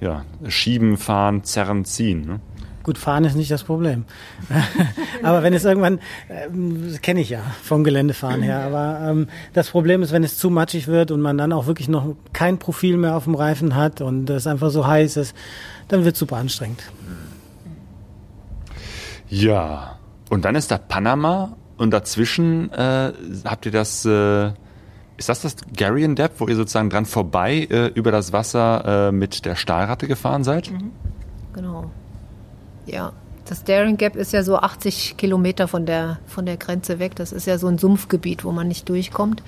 ja, 0.00 0.24
schieben, 0.46 0.96
fahren, 0.96 1.42
zerren, 1.42 1.84
ziehen. 1.84 2.26
Ne? 2.26 2.40
Gut, 2.88 2.96
fahren 2.96 3.26
ist 3.26 3.36
nicht 3.36 3.50
das 3.50 3.64
Problem. 3.64 4.06
aber 5.22 5.42
wenn 5.42 5.52
es 5.52 5.62
irgendwann, 5.66 5.98
äh, 6.30 6.96
kenne 7.02 7.20
ich 7.20 7.28
ja 7.28 7.40
vom 7.62 7.84
Geländefahren 7.84 8.40
her, 8.40 8.62
aber 8.62 9.10
ähm, 9.10 9.28
das 9.52 9.68
Problem 9.68 10.02
ist, 10.02 10.10
wenn 10.10 10.24
es 10.24 10.38
zu 10.38 10.48
matschig 10.48 10.88
wird 10.88 11.10
und 11.10 11.20
man 11.20 11.36
dann 11.36 11.52
auch 11.52 11.66
wirklich 11.66 11.90
noch 11.90 12.16
kein 12.32 12.56
Profil 12.56 12.96
mehr 12.96 13.14
auf 13.14 13.24
dem 13.24 13.34
Reifen 13.34 13.74
hat 13.74 14.00
und 14.00 14.30
es 14.30 14.46
einfach 14.46 14.70
so 14.70 14.86
heiß 14.86 15.18
ist, 15.18 15.36
dann 15.88 16.06
wird 16.06 16.14
es 16.14 16.18
super 16.18 16.38
anstrengend. 16.38 16.82
Ja, 19.28 19.98
und 20.30 20.46
dann 20.46 20.54
ist 20.54 20.70
da 20.70 20.78
Panama 20.78 21.58
und 21.76 21.90
dazwischen 21.90 22.72
äh, 22.72 23.12
habt 23.44 23.66
ihr 23.66 23.72
das, 23.72 24.06
äh, 24.06 24.46
ist 25.18 25.28
das 25.28 25.42
das 25.42 25.56
Darien 25.76 26.16
Dep, 26.16 26.32
wo 26.38 26.48
ihr 26.48 26.56
sozusagen 26.56 26.88
dran 26.88 27.04
vorbei 27.04 27.68
äh, 27.68 27.88
über 27.88 28.12
das 28.12 28.32
Wasser 28.32 29.08
äh, 29.08 29.12
mit 29.12 29.44
der 29.44 29.56
Stahlratte 29.56 30.08
gefahren 30.08 30.42
seid? 30.42 30.70
Mhm. 30.70 30.92
Genau. 31.52 31.90
Ja, 32.90 33.12
das 33.48 33.64
Darien 33.64 33.96
Gap 33.96 34.16
ist 34.16 34.32
ja 34.32 34.42
so 34.42 34.56
80 34.56 35.16
Kilometer 35.16 35.68
von 35.68 35.86
der, 35.86 36.18
von 36.26 36.46
der 36.46 36.56
Grenze 36.56 36.98
weg. 36.98 37.16
Das 37.16 37.32
ist 37.32 37.46
ja 37.46 37.58
so 37.58 37.66
ein 37.66 37.78
Sumpfgebiet, 37.78 38.44
wo 38.44 38.52
man 38.52 38.68
nicht 38.68 38.88
durchkommt. 38.88 39.42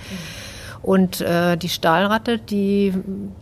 Und 0.82 1.20
äh, 1.20 1.58
die 1.58 1.68
Stahlratte, 1.68 2.38
die 2.38 2.94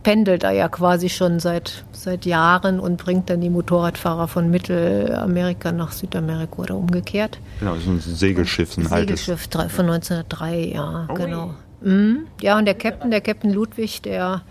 pendelt 0.03 0.43
da 0.43 0.51
ja 0.51 0.69
quasi 0.69 1.09
schon 1.09 1.39
seit, 1.39 1.85
seit 1.93 2.27
Jahren 2.27 2.81
und 2.81 2.97
bringt 2.97 3.31
dann 3.31 3.41
die 3.41 3.51
Motorradfahrer 3.51 4.27
von 4.27 4.51
Mittelamerika 4.51 5.71
nach 5.71 5.93
Südamerika 5.93 6.57
oder 6.57 6.75
umgekehrt. 6.75 7.39
Genau, 7.61 7.75
das 7.75 7.83
ist 7.83 7.89
ein 7.89 8.01
Segelschiff, 8.01 8.77
ein 8.77 8.87
Segelschiff 8.87 9.49
altes. 9.55 9.73
von 9.73 9.89
1903, 9.89 10.73
ja, 10.75 11.07
oh. 11.09 11.15
genau. 11.15 11.55
Mhm. 11.81 12.27
Ja, 12.41 12.59
und 12.59 12.65
der 12.65 12.75
Captain, 12.75 13.13
der 13.13 13.21
Captain 13.21 13.53
Ludwig, 13.53 14.03
der 14.03 14.43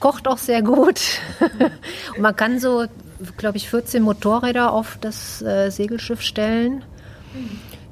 kocht 0.00 0.26
auch 0.26 0.38
sehr 0.38 0.62
gut. 0.62 1.00
und 2.16 2.20
man 2.20 2.34
kann 2.34 2.58
so 2.58 2.86
glaube 3.36 3.56
ich, 3.56 3.68
14 3.68 4.02
Motorräder 4.02 4.72
auf 4.72 4.98
das 5.00 5.42
äh, 5.42 5.70
Segelschiff 5.70 6.20
stellen. 6.20 6.84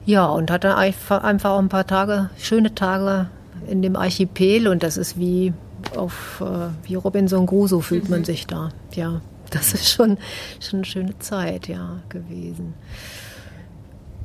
Ja, 0.04 0.26
und 0.26 0.50
hat 0.50 0.64
dann 0.64 0.76
einfach 0.76 1.24
auch 1.24 1.58
ein 1.58 1.68
paar 1.68 1.86
Tage, 1.86 2.30
schöne 2.38 2.74
Tage 2.74 3.28
in 3.68 3.82
dem 3.82 3.96
Archipel 3.96 4.68
und 4.68 4.82
das 4.82 4.96
ist 4.96 5.18
wie 5.18 5.52
auf 5.96 6.40
äh, 6.40 6.88
wie 6.88 6.94
Robinson 6.94 7.46
Crusoe 7.46 7.82
fühlt 7.82 8.08
man 8.08 8.20
mhm. 8.20 8.24
sich 8.24 8.46
da. 8.46 8.70
Ja, 8.94 9.20
das 9.50 9.74
ist 9.74 9.90
schon, 9.90 10.18
schon 10.60 10.78
eine 10.78 10.84
schöne 10.84 11.18
Zeit, 11.18 11.68
ja, 11.68 12.00
gewesen. 12.08 12.74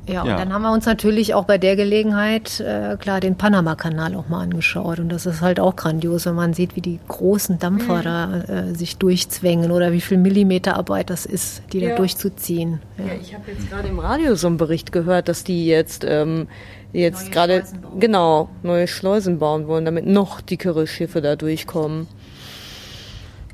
Ja, 0.08 0.22
und 0.22 0.28
ja. 0.28 0.36
dann 0.36 0.52
haben 0.52 0.62
wir 0.62 0.72
uns 0.72 0.86
natürlich 0.86 1.34
auch 1.34 1.44
bei 1.44 1.58
der 1.58 1.76
Gelegenheit 1.76 2.60
äh, 2.60 2.96
klar 2.98 3.20
den 3.20 3.36
Panama-Kanal 3.36 4.14
auch 4.14 4.28
mal 4.28 4.42
angeschaut. 4.42 4.98
Und 4.98 5.10
das 5.10 5.26
ist 5.26 5.40
halt 5.40 5.60
auch 5.60 5.76
grandios, 5.76 6.26
wenn 6.26 6.34
man 6.34 6.54
sieht, 6.54 6.76
wie 6.76 6.80
die 6.80 6.98
großen 7.08 7.58
Dampfer 7.58 7.98
mhm. 7.98 8.02
da 8.02 8.40
äh, 8.40 8.74
sich 8.74 8.96
durchzwängen 8.96 9.70
oder 9.70 9.92
wie 9.92 10.00
viel 10.00 10.18
Millimeterarbeit 10.18 11.10
das 11.10 11.26
ist, 11.26 11.62
die 11.72 11.80
ja. 11.80 11.90
da 11.90 11.96
durchzuziehen. 11.96 12.80
Ja, 12.96 13.04
ja 13.04 13.10
ich 13.20 13.34
habe 13.34 13.50
jetzt 13.50 13.70
gerade 13.70 13.88
im 13.88 13.98
Radio 13.98 14.34
so 14.34 14.46
einen 14.46 14.56
Bericht 14.56 14.92
gehört, 14.92 15.28
dass 15.28 15.44
die 15.44 15.66
jetzt 15.66 16.04
ähm, 16.08 16.48
jetzt 16.92 17.30
gerade 17.32 17.64
genau 17.98 18.48
neue 18.62 18.88
Schleusen 18.88 19.38
bauen 19.38 19.66
wollen, 19.66 19.84
damit 19.84 20.06
noch 20.06 20.40
dickere 20.40 20.86
Schiffe 20.86 21.20
da 21.20 21.36
durchkommen. 21.36 22.06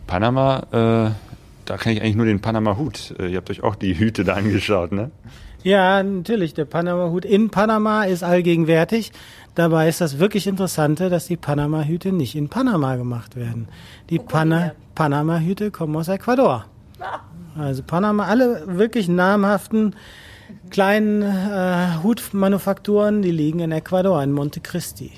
Panama, 0.07 0.67
äh, 0.71 1.11
da 1.65 1.77
kenne 1.79 1.97
ich 1.97 2.03
eigentlich 2.03 2.17
nur 2.17 2.27
den 2.27 2.41
Panama-Hut. 2.41 3.15
Äh, 3.19 3.29
ihr 3.29 3.39
habt 3.39 3.51
euch 3.51 3.63
auch 3.63 3.75
die 3.75 3.99
Hüte 3.99 4.25
da 4.25 4.35
angeschaut, 4.35 4.93
ne? 4.93 5.11
Ja, 5.65 6.03
natürlich. 6.03 6.53
Der 6.53 6.67
Panama-Hut 6.67 7.25
in 7.25 7.49
Panama 7.49 8.05
ist 8.05 8.23
allgegenwärtig. 8.23 9.13
Dabei 9.55 9.89
ist 9.89 10.01
das 10.03 10.19
wirklich 10.19 10.47
Interessante, 10.47 11.09
dass 11.09 11.27
die 11.27 11.39
Panama-Hüte 11.39 12.13
nicht 12.13 12.37
in 12.37 12.51
Panama 12.51 12.97
gemacht 12.97 13.35
werden. 13.35 13.69
Die 14.11 14.19
Pana 14.19 14.73
Panama-Hüte 14.95 15.71
kommen 15.71 15.97
aus 15.97 16.09
Ecuador. 16.09 16.67
Also 17.57 17.83
Panama, 17.83 18.27
alle 18.27 18.77
wirklich 18.79 19.09
namhaften 19.09 19.97
kleinen 20.69 21.23
äh, 21.23 22.03
Hutmanufakturen, 22.03 23.23
die 23.23 23.31
liegen 23.31 23.61
in 23.61 23.73
Ecuador, 23.73 24.23
in 24.23 24.33
Monte 24.33 24.61
Cristi. 24.61 25.13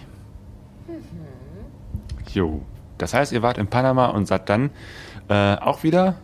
Jo, 2.33 2.63
das 2.99 3.15
heißt, 3.15 3.33
ihr 3.33 3.43
wart 3.43 3.59
in 3.59 3.67
Panama 3.67 4.07
und 4.07 4.27
seid 4.27 4.49
dann 4.49 4.71
äh, 5.29 5.57
auch 5.57 5.83
wieder 5.83 6.15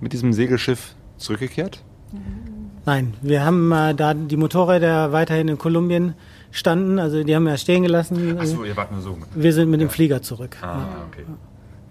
mit 0.00 0.12
diesem 0.12 0.32
Segelschiff 0.32 0.94
zurückgekehrt? 1.16 1.82
Mhm. 2.12 2.41
Nein, 2.84 3.14
wir 3.22 3.44
haben 3.44 3.70
äh, 3.70 3.94
da 3.94 4.12
die 4.14 4.36
Motorräder 4.36 5.12
weiterhin 5.12 5.48
in 5.48 5.58
Kolumbien 5.58 6.14
standen, 6.50 6.98
also 6.98 7.22
die 7.22 7.34
haben 7.34 7.44
wir 7.44 7.56
stehen 7.56 7.82
gelassen. 7.82 8.38
Achso, 8.38 8.64
ihr 8.64 8.76
wart 8.76 8.90
nur 8.90 9.00
so. 9.00 9.16
Wir 9.34 9.52
sind 9.52 9.70
mit 9.70 9.80
ja. 9.80 9.86
dem 9.86 9.90
Flieger 9.90 10.20
zurück. 10.22 10.56
Ah, 10.62 10.84
okay. 11.08 11.24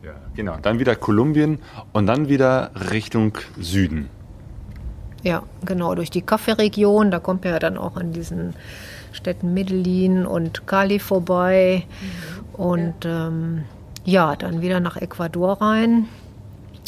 Ja, 0.04 0.14
genau. 0.36 0.58
Dann 0.62 0.80
wieder 0.80 0.96
Kolumbien 0.96 1.60
und 1.94 2.08
dann 2.08 2.28
wieder 2.28 2.72
Richtung 2.92 3.38
Süden. 3.60 4.10
Ja, 5.24 5.44
genau, 5.66 5.96
durch 5.96 6.10
die 6.10 6.24
Kaffeeregion. 6.24 7.12
Da 7.12 7.20
kommt 7.20 7.44
man 7.44 7.54
ja 7.54 7.60
dann 7.60 7.78
auch 7.78 7.96
an 7.96 8.12
diesen 8.12 8.56
Städten 9.12 9.54
Medellin 9.54 10.26
und 10.26 10.66
Cali 10.68 11.00
vorbei. 11.00 11.84
Mhm. 11.86 12.62
Und 12.62 13.06
ähm, 13.06 13.64
ja, 14.04 14.36
dann 14.36 14.62
wieder 14.62 14.80
nach 14.80 14.98
Ecuador 14.98 15.62
rein. 15.62 16.08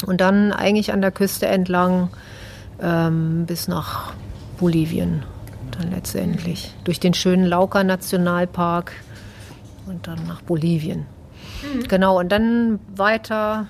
Und 0.04 0.20
dann 0.20 0.52
eigentlich 0.52 0.92
an 0.92 1.00
der 1.00 1.12
Küste 1.12 1.46
entlang 1.46 2.10
ähm, 2.80 3.46
bis 3.46 3.68
nach 3.68 4.12
Bolivien 4.58 5.24
dann 5.72 5.90
letztendlich. 5.90 6.74
Durch 6.84 7.00
den 7.00 7.14
schönen 7.14 7.44
Lauca 7.44 7.82
Nationalpark 7.82 8.92
und 9.86 10.06
dann 10.06 10.26
nach 10.26 10.42
Bolivien. 10.42 11.06
Mhm. 11.62 11.88
Genau, 11.88 12.18
und 12.18 12.30
dann 12.30 12.78
weiter 12.94 13.66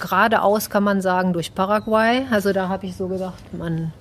geradeaus 0.00 0.70
kann 0.70 0.82
man 0.82 1.00
sagen 1.00 1.32
durch 1.32 1.54
Paraguay. 1.54 2.22
Also 2.30 2.52
da 2.52 2.68
habe 2.68 2.86
ich 2.86 2.96
so 2.96 3.08
gedacht, 3.08 3.42
man 3.52 3.92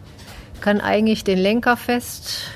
kann 0.60 0.82
eigentlich 0.82 1.24
den 1.24 1.38
Lenker 1.38 1.78
fest 1.78 2.52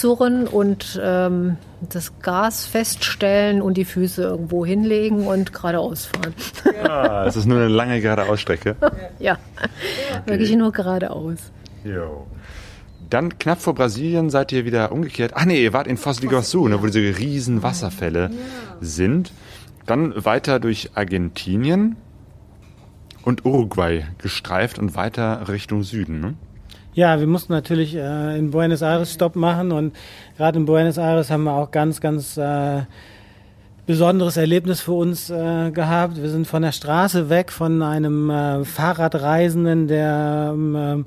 zurren 0.00 0.46
und 0.46 0.98
ähm, 1.02 1.58
das 1.80 2.18
Gas 2.20 2.64
feststellen 2.66 3.60
und 3.60 3.76
die 3.76 3.84
Füße 3.84 4.22
irgendwo 4.22 4.64
hinlegen 4.64 5.26
und 5.26 5.52
geradeaus 5.52 6.06
fahren. 6.06 6.34
Ja, 6.82 7.26
es 7.26 7.36
ist 7.36 7.46
nur 7.46 7.58
eine 7.58 7.68
lange 7.68 8.00
geradeausstrecke. 8.00 8.76
ja, 9.18 9.38
okay. 9.56 10.22
wirklich 10.26 10.56
nur 10.56 10.72
geradeaus. 10.72 11.38
Jo. 11.84 12.26
Dann 13.10 13.38
knapp 13.38 13.60
vor 13.60 13.74
Brasilien 13.74 14.30
seid 14.30 14.52
ihr 14.52 14.64
wieder 14.64 14.92
umgekehrt. 14.92 15.32
Ach 15.34 15.44
nee, 15.44 15.62
ihr 15.62 15.72
wart 15.72 15.86
in 15.86 15.96
Foz 15.96 16.20
do 16.20 16.28
Iguaçu, 16.28 16.68
ne, 16.68 16.80
wo 16.80 16.86
diese 16.86 17.18
riesen 17.18 17.62
Wasserfälle 17.62 18.30
ja. 18.32 18.38
sind. 18.80 19.32
Dann 19.86 20.14
weiter 20.24 20.60
durch 20.60 20.90
Argentinien 20.94 21.96
und 23.22 23.44
Uruguay 23.44 24.06
gestreift 24.18 24.78
und 24.78 24.94
weiter 24.94 25.48
Richtung 25.48 25.82
Süden. 25.82 26.20
Ne? 26.20 26.34
Ja, 27.00 27.18
wir 27.18 27.26
mussten 27.26 27.54
natürlich 27.54 27.96
äh, 27.96 28.38
in 28.38 28.50
Buenos 28.50 28.82
Aires 28.82 29.14
Stopp 29.14 29.34
machen 29.34 29.72
und 29.72 29.96
gerade 30.36 30.58
in 30.58 30.66
Buenos 30.66 30.98
Aires 30.98 31.30
haben 31.30 31.44
wir 31.44 31.54
auch 31.54 31.70
ganz, 31.70 31.98
ganz 31.98 32.36
äh, 32.36 32.82
besonderes 33.86 34.36
Erlebnis 34.36 34.82
für 34.82 34.92
uns 34.92 35.30
äh, 35.30 35.70
gehabt. 35.70 36.20
Wir 36.20 36.28
sind 36.28 36.46
von 36.46 36.60
der 36.60 36.72
Straße 36.72 37.30
weg 37.30 37.52
von 37.52 37.80
einem 37.80 38.28
äh, 38.28 38.66
Fahrradreisenden, 38.66 39.88
der 39.88 40.50
ähm, 40.52 41.06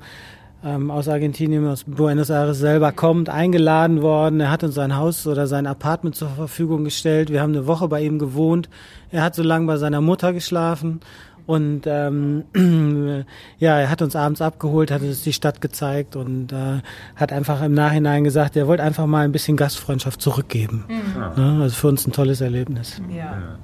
ähm, 0.64 0.90
aus 0.90 1.06
Argentinien, 1.06 1.64
aus 1.68 1.84
Buenos 1.84 2.28
Aires 2.28 2.58
selber 2.58 2.90
kommt, 2.90 3.28
eingeladen 3.28 4.02
worden. 4.02 4.40
Er 4.40 4.50
hat 4.50 4.64
uns 4.64 4.74
sein 4.74 4.96
Haus 4.96 5.28
oder 5.28 5.46
sein 5.46 5.68
Apartment 5.68 6.16
zur 6.16 6.30
Verfügung 6.30 6.82
gestellt. 6.82 7.30
Wir 7.30 7.40
haben 7.40 7.52
eine 7.52 7.68
Woche 7.68 7.86
bei 7.86 8.02
ihm 8.02 8.18
gewohnt. 8.18 8.68
Er 9.12 9.22
hat 9.22 9.36
so 9.36 9.44
lange 9.44 9.68
bei 9.68 9.76
seiner 9.76 10.00
Mutter 10.00 10.32
geschlafen 10.32 10.98
und 11.46 11.82
ähm, 11.86 12.44
ja, 13.58 13.78
er 13.78 13.90
hat 13.90 14.00
uns 14.02 14.16
abends 14.16 14.40
abgeholt, 14.40 14.90
hat 14.90 15.02
uns 15.02 15.22
die 15.22 15.32
Stadt 15.32 15.60
gezeigt 15.60 16.16
und 16.16 16.52
äh, 16.52 16.80
hat 17.16 17.32
einfach 17.32 17.62
im 17.62 17.74
Nachhinein 17.74 18.24
gesagt, 18.24 18.56
er 18.56 18.66
wollte 18.66 18.82
einfach 18.82 19.06
mal 19.06 19.24
ein 19.24 19.32
bisschen 19.32 19.56
Gastfreundschaft 19.56 20.20
zurückgeben. 20.20 20.84
Mhm. 20.88 21.42
Ne? 21.42 21.62
Also 21.62 21.76
für 21.76 21.88
uns 21.88 22.06
ein 22.06 22.12
tolles 22.12 22.40
Erlebnis. 22.40 23.00
Ja. 23.14 23.58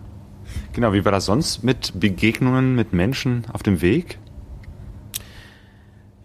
Genau, 0.73 0.93
wie 0.93 1.05
war 1.05 1.13
das 1.13 1.27
sonst 1.27 1.65
mit 1.65 1.99
Begegnungen 1.99 2.75
mit 2.75 2.93
Menschen 2.93 3.45
auf 3.53 3.63
dem 3.63 3.81
Weg? 3.81 4.19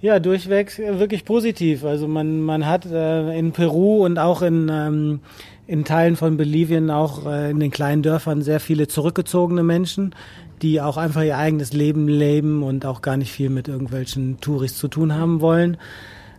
Ja, 0.01 0.19
durchweg 0.19 0.77
wirklich 0.77 1.25
positiv. 1.25 1.83
Also 1.83 2.07
man, 2.07 2.41
man 2.41 2.67
hat 2.67 2.85
äh, 2.85 3.37
in 3.39 3.53
Peru 3.53 4.05
und 4.05 4.19
auch 4.19 4.43
in, 4.43 4.69
ähm, 4.71 5.21
in 5.67 5.83
Teilen 5.83 6.15
von 6.15 6.37
Bolivien, 6.37 6.91
auch 6.91 7.25
äh, 7.25 7.49
in 7.49 7.59
den 7.59 7.71
kleinen 7.71 8.03
Dörfern, 8.03 8.41
sehr 8.41 8.59
viele 8.59 8.87
zurückgezogene 8.87 9.63
Menschen, 9.63 10.13
die 10.61 10.81
auch 10.81 10.97
einfach 10.97 11.23
ihr 11.23 11.37
eigenes 11.37 11.73
Leben 11.73 12.07
leben 12.07 12.63
und 12.63 12.85
auch 12.85 13.01
gar 13.01 13.17
nicht 13.17 13.31
viel 13.31 13.49
mit 13.49 13.67
irgendwelchen 13.67 14.39
Touris 14.41 14.77
zu 14.77 14.87
tun 14.87 15.13
haben 15.13 15.41
wollen. 15.41 15.77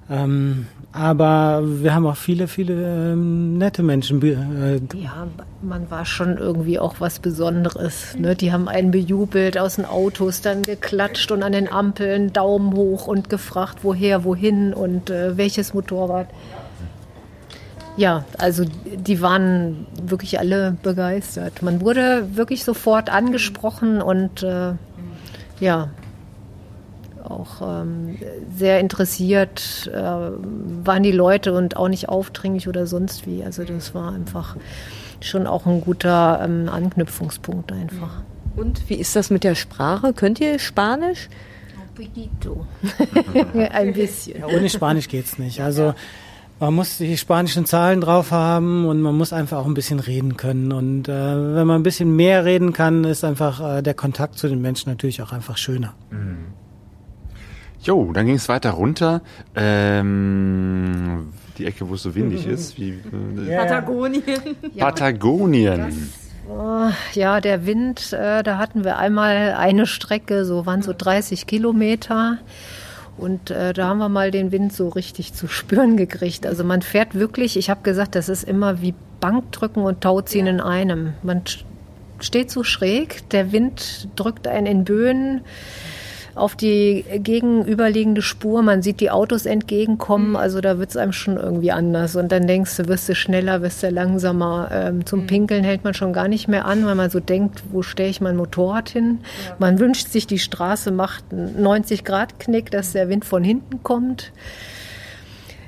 Ähm, 0.08 0.66
aber 0.92 1.62
wir 1.64 1.92
haben 1.94 2.06
auch 2.06 2.16
viele, 2.16 2.46
viele 2.46 3.12
ähm, 3.12 3.58
nette 3.58 3.82
Menschen. 3.82 4.22
Äh, 4.22 4.80
ja, 4.96 5.26
man 5.62 5.90
war 5.90 6.04
schon 6.04 6.38
irgendwie 6.38 6.78
auch 6.78 7.00
was 7.00 7.18
Besonderes. 7.18 8.16
Ne? 8.16 8.36
Die 8.36 8.52
haben 8.52 8.68
einen 8.68 8.92
bejubelt, 8.92 9.58
aus 9.58 9.76
den 9.76 9.84
Autos 9.84 10.42
dann 10.42 10.62
geklatscht 10.62 11.32
und 11.32 11.42
an 11.42 11.52
den 11.52 11.70
Ampeln 11.70 12.32
Daumen 12.32 12.74
hoch 12.74 13.08
und 13.08 13.28
gefragt, 13.28 13.78
woher, 13.82 14.22
wohin 14.22 14.72
und 14.72 15.10
äh, 15.10 15.36
welches 15.36 15.74
Motorrad. 15.74 16.28
Ja, 17.96 18.24
also 18.38 18.64
die 18.84 19.22
waren 19.22 19.86
wirklich 20.02 20.38
alle 20.38 20.76
begeistert. 20.82 21.62
Man 21.62 21.80
wurde 21.80 22.36
wirklich 22.36 22.62
sofort 22.64 23.10
angesprochen 23.10 24.02
und 24.02 24.42
äh, 24.42 24.72
ja, 25.60 25.88
auch 27.24 27.62
ähm, 27.62 28.18
sehr 28.54 28.80
interessiert 28.80 29.90
äh, 29.92 29.96
waren 29.96 31.02
die 31.02 31.12
Leute 31.12 31.54
und 31.54 31.76
auch 31.76 31.88
nicht 31.88 32.08
aufdringlich 32.08 32.68
oder 32.68 32.86
sonst 32.86 33.26
wie. 33.26 33.42
Also 33.42 33.64
das 33.64 33.94
war 33.94 34.12
einfach 34.12 34.56
schon 35.20 35.46
auch 35.46 35.66
ein 35.66 35.80
guter 35.80 36.40
ähm, 36.44 36.68
Anknüpfungspunkt 36.68 37.72
einfach. 37.72 38.22
Und 38.56 38.88
wie 38.88 38.94
ist 38.94 39.16
das 39.16 39.30
mit 39.30 39.44
der 39.44 39.54
Sprache? 39.54 40.12
Könnt 40.12 40.40
ihr 40.40 40.58
Spanisch? 40.58 41.28
Ein 43.72 43.92
bisschen. 43.92 44.40
Ja, 44.40 44.46
ohne 44.46 44.68
Spanisch 44.68 45.08
geht's 45.08 45.38
nicht. 45.38 45.62
Also 45.62 45.94
man 46.58 46.74
muss 46.74 46.98
die 46.98 47.16
spanischen 47.16 47.66
Zahlen 47.66 48.00
drauf 48.00 48.30
haben 48.30 48.86
und 48.86 49.00
man 49.02 49.14
muss 49.14 49.32
einfach 49.32 49.58
auch 49.58 49.66
ein 49.66 49.74
bisschen 49.74 50.00
reden 50.00 50.36
können. 50.36 50.72
Und 50.72 51.08
äh, 51.08 51.12
wenn 51.12 51.66
man 51.66 51.80
ein 51.80 51.82
bisschen 51.82 52.16
mehr 52.16 52.44
reden 52.44 52.72
kann, 52.72 53.04
ist 53.04 53.24
einfach 53.24 53.78
äh, 53.78 53.82
der 53.82 53.94
Kontakt 53.94 54.38
zu 54.38 54.48
den 54.48 54.62
Menschen 54.62 54.90
natürlich 54.90 55.20
auch 55.22 55.32
einfach 55.32 55.56
schöner. 55.58 55.94
Jo, 57.82 58.12
dann 58.12 58.26
ging 58.26 58.36
es 58.36 58.48
weiter 58.48 58.70
runter. 58.70 59.22
Ähm, 59.54 61.28
die 61.58 61.66
Ecke, 61.66 61.88
wo 61.88 61.94
es 61.94 62.02
so 62.02 62.14
windig 62.14 62.46
ist. 62.46 62.78
Wie, 62.78 62.90
äh, 63.48 63.56
Patagonien. 63.56 64.22
Patagonien. 64.78 66.10
Oh, 66.48 66.88
ja, 67.12 67.40
der 67.40 67.66
Wind, 67.66 68.12
äh, 68.12 68.42
da 68.42 68.58
hatten 68.58 68.84
wir 68.84 68.98
einmal 68.98 69.54
eine 69.58 69.86
Strecke, 69.86 70.44
so 70.44 70.64
waren 70.64 70.82
so 70.82 70.92
30 70.96 71.46
Kilometer. 71.46 72.38
Und 73.18 73.50
äh, 73.50 73.72
da 73.72 73.88
haben 73.88 73.98
wir 73.98 74.08
mal 74.08 74.30
den 74.30 74.52
Wind 74.52 74.72
so 74.72 74.88
richtig 74.88 75.32
zu 75.32 75.48
spüren 75.48 75.96
gekriegt. 75.96 76.46
Also 76.46 76.64
man 76.64 76.82
fährt 76.82 77.14
wirklich, 77.14 77.56
ich 77.56 77.70
habe 77.70 77.82
gesagt, 77.82 78.14
das 78.14 78.28
ist 78.28 78.44
immer 78.44 78.82
wie 78.82 78.94
Bankdrücken 79.20 79.82
und 79.82 80.02
Tauziehen 80.02 80.46
in 80.46 80.60
einem. 80.60 81.14
Man 81.22 81.42
st- 81.42 81.64
steht 82.20 82.50
so 82.50 82.62
schräg, 82.62 83.28
der 83.30 83.52
Wind 83.52 84.08
drückt 84.16 84.46
einen 84.46 84.66
in 84.66 84.84
Böen 84.84 85.40
auf 86.36 86.54
die 86.54 87.04
gegenüberliegende 87.14 88.20
Spur. 88.22 88.62
Man 88.62 88.82
sieht 88.82 89.00
die 89.00 89.10
Autos 89.10 89.46
entgegenkommen, 89.46 90.36
also 90.36 90.60
da 90.60 90.78
wird 90.78 90.90
es 90.90 90.96
einem 90.96 91.12
schon 91.12 91.38
irgendwie 91.38 91.72
anders. 91.72 92.14
Und 92.14 92.30
dann 92.30 92.46
denkst 92.46 92.76
du, 92.76 92.88
wirst 92.88 93.08
du 93.08 93.14
schneller, 93.14 93.62
wirst 93.62 93.82
du 93.82 93.88
langsamer. 93.88 94.68
Ähm, 94.70 95.06
zum 95.06 95.26
Pinkeln 95.26 95.64
hält 95.64 95.82
man 95.82 95.94
schon 95.94 96.12
gar 96.12 96.28
nicht 96.28 96.46
mehr 96.46 96.66
an, 96.66 96.84
weil 96.84 96.94
man 96.94 97.10
so 97.10 97.20
denkt, 97.20 97.62
wo 97.72 97.82
stelle 97.82 98.10
ich 98.10 98.20
mein 98.20 98.36
Motorrad 98.36 98.90
hin? 98.90 99.20
Man 99.58 99.78
wünscht 99.78 100.08
sich, 100.08 100.26
die 100.26 100.38
Straße 100.38 100.90
macht 100.90 101.24
einen 101.32 101.66
90-Grad-Knick, 101.66 102.70
dass 102.70 102.92
der 102.92 103.08
Wind 103.08 103.24
von 103.24 103.42
hinten 103.42 103.82
kommt. 103.82 104.32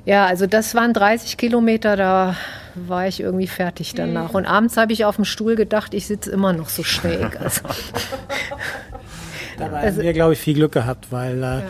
Ja, 0.04 0.26
also 0.26 0.46
das 0.46 0.74
waren 0.74 0.92
30 0.92 1.36
Kilometer, 1.36 1.96
da 1.96 2.36
war 2.74 3.06
ich 3.08 3.20
irgendwie 3.20 3.46
fertig 3.46 3.94
danach. 3.94 4.34
Und 4.34 4.46
abends 4.46 4.76
habe 4.76 4.92
ich 4.92 5.04
auf 5.04 5.16
dem 5.16 5.24
Stuhl 5.24 5.56
gedacht, 5.56 5.94
ich 5.94 6.06
sitze 6.06 6.30
immer 6.30 6.52
noch 6.52 6.68
so 6.68 6.82
schräg. 6.82 7.40
Also, 7.40 7.62
Da 9.58 9.70
haben 9.70 9.96
wir, 10.00 10.12
glaube 10.12 10.32
ich, 10.34 10.38
viel 10.38 10.54
Glück 10.54 10.72
gehabt, 10.72 11.08
weil 11.10 11.42
äh, 11.42 11.62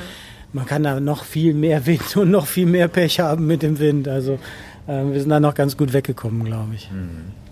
man 0.53 0.67
kann 0.67 0.83
da 0.83 1.01
noch 1.01 1.25
viel 1.25 1.55
mehr 1.55 1.87
Wind 1.87 2.17
und 2.17 2.31
noch 2.31 2.47
viel 2.47 2.67
mehr 2.67 2.89
Pech 2.89 3.21
haben 3.21 3.47
mit 3.47 3.63
dem 3.63 3.79
Wind. 3.79 4.09
Also 4.09 4.39
äh, 4.87 5.05
wir 5.05 5.21
sind 5.21 5.31
da 5.31 5.41
noch 5.41 5.55
ganz 5.55 5.77
gut 5.77 5.93
weggekommen, 5.93 6.45
glaube 6.45 6.75
ich. 6.75 6.91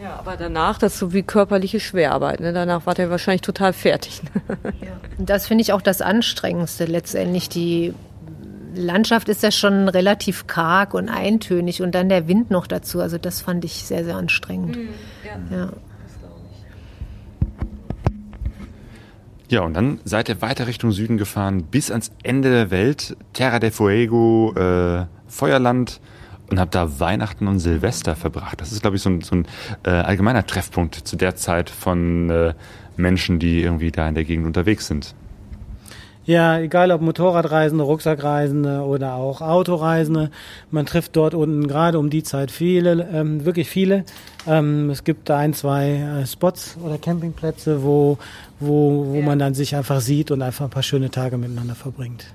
Ja, 0.03 0.17
aber 0.19 0.37
danach, 0.37 0.79
das 0.79 0.95
ist 0.95 0.99
so 1.01 1.13
wie 1.13 1.23
körperliche 1.23 1.81
Schwerarbeit. 1.81 2.41
Ne? 2.41 2.53
Danach 2.53 2.87
war 2.87 2.95
der 2.95 3.11
wahrscheinlich 3.11 3.43
total 3.43 3.73
fertig. 3.73 4.21
Und 5.19 5.29
Das 5.29 5.47
finde 5.47 5.63
ich 5.63 5.73
auch 5.73 5.83
das 5.83 6.01
Anstrengendste 6.01 6.85
letztendlich. 6.85 7.49
Die 7.49 7.95
Landschaft 8.75 9.29
ist 9.29 9.43
ja 9.43 9.51
schon 9.51 9.89
relativ 9.89 10.47
karg 10.47 10.93
und 10.93 11.09
eintönig 11.09 11.81
und 11.81 11.95
dann 11.95 12.11
der 12.11 12.29
Wind 12.29 12.51
noch 12.51 12.67
dazu. 12.67 13.01
Also 13.01 13.17
das 13.17 13.41
fand 13.41 13.65
ich 13.65 13.85
sehr, 13.85 14.05
sehr 14.05 14.17
anstrengend. 14.17 14.77
ja. 15.25 15.57
Ja, 15.57 15.69
und 19.63 19.75
dann 19.75 20.01
seid 20.05 20.29
ihr 20.29 20.43
weiter 20.43 20.67
Richtung 20.67 20.91
Süden 20.93 21.19
gefahren, 21.19 21.65
bis 21.65 21.91
ans 21.91 22.11
Ende 22.23 22.51
der 22.51 22.71
Welt, 22.71 23.17
Terra 23.33 23.59
de 23.59 23.71
Fuego, 23.71 24.53
äh, 24.57 25.07
Feuerland 25.29 26.01
und 26.51 26.59
habt 26.59 26.75
da 26.75 27.01
Weihnachten 27.01 27.47
und 27.47 27.59
Silvester 27.59 28.17
verbracht. 28.17 28.61
Das 28.61 28.73
ist, 28.73 28.83
glaube 28.83 28.97
ich, 28.97 29.03
so 29.03 29.11
ein, 29.11 29.21
so 29.21 29.37
ein 29.37 29.47
äh, 29.85 29.91
allgemeiner 29.91 30.47
Treffpunkt 30.47 30.95
zu 30.95 31.17
der 31.17 31.37
Zeit 31.37 31.71
von 31.71 32.31
äh, 32.31 32.55
Menschen, 32.97 33.39
die 33.39 33.63
irgendwie 33.63 33.91
da 33.91 34.09
in 34.09 34.15
der 34.15 34.25
Gegend 34.25 34.47
unterwegs 34.47 34.87
sind. 34.87 35.15
Ja, 36.27 36.59
egal 36.59 36.91
ob 36.91 37.01
Motorradreisende, 37.01 37.85
Rucksackreisende 37.85 38.81
oder 38.83 39.15
auch 39.15 39.41
Autoreisende, 39.41 40.31
man 40.73 40.85
trifft 40.85 41.15
dort 41.15 41.35
unten 41.35 41.69
gerade 41.69 42.01
um 42.01 42.11
die 42.11 42.25
Zeit 42.25 42.51
viele, 42.51 43.09
ähm, 43.13 43.45
wirklich 43.45 43.71
viele. 43.71 44.05
Ähm, 44.47 44.91
es 44.91 45.05
gibt 45.05 45.29
da 45.29 45.39
ein, 45.39 45.55
zwei 45.55 45.93
äh, 45.93 46.27
Spots 46.27 46.77
oder 46.85 46.99
Campingplätze, 46.99 47.85
wo, 47.85 48.19
wo, 48.59 49.07
wo 49.07 49.23
man 49.23 49.39
dann 49.39 49.55
sich 49.55 49.77
einfach 49.77 50.01
sieht 50.01 50.33
und 50.33 50.43
einfach 50.43 50.65
ein 50.65 50.71
paar 50.71 50.83
schöne 50.83 51.11
Tage 51.11 51.39
miteinander 51.39 51.77
verbringt. 51.77 52.27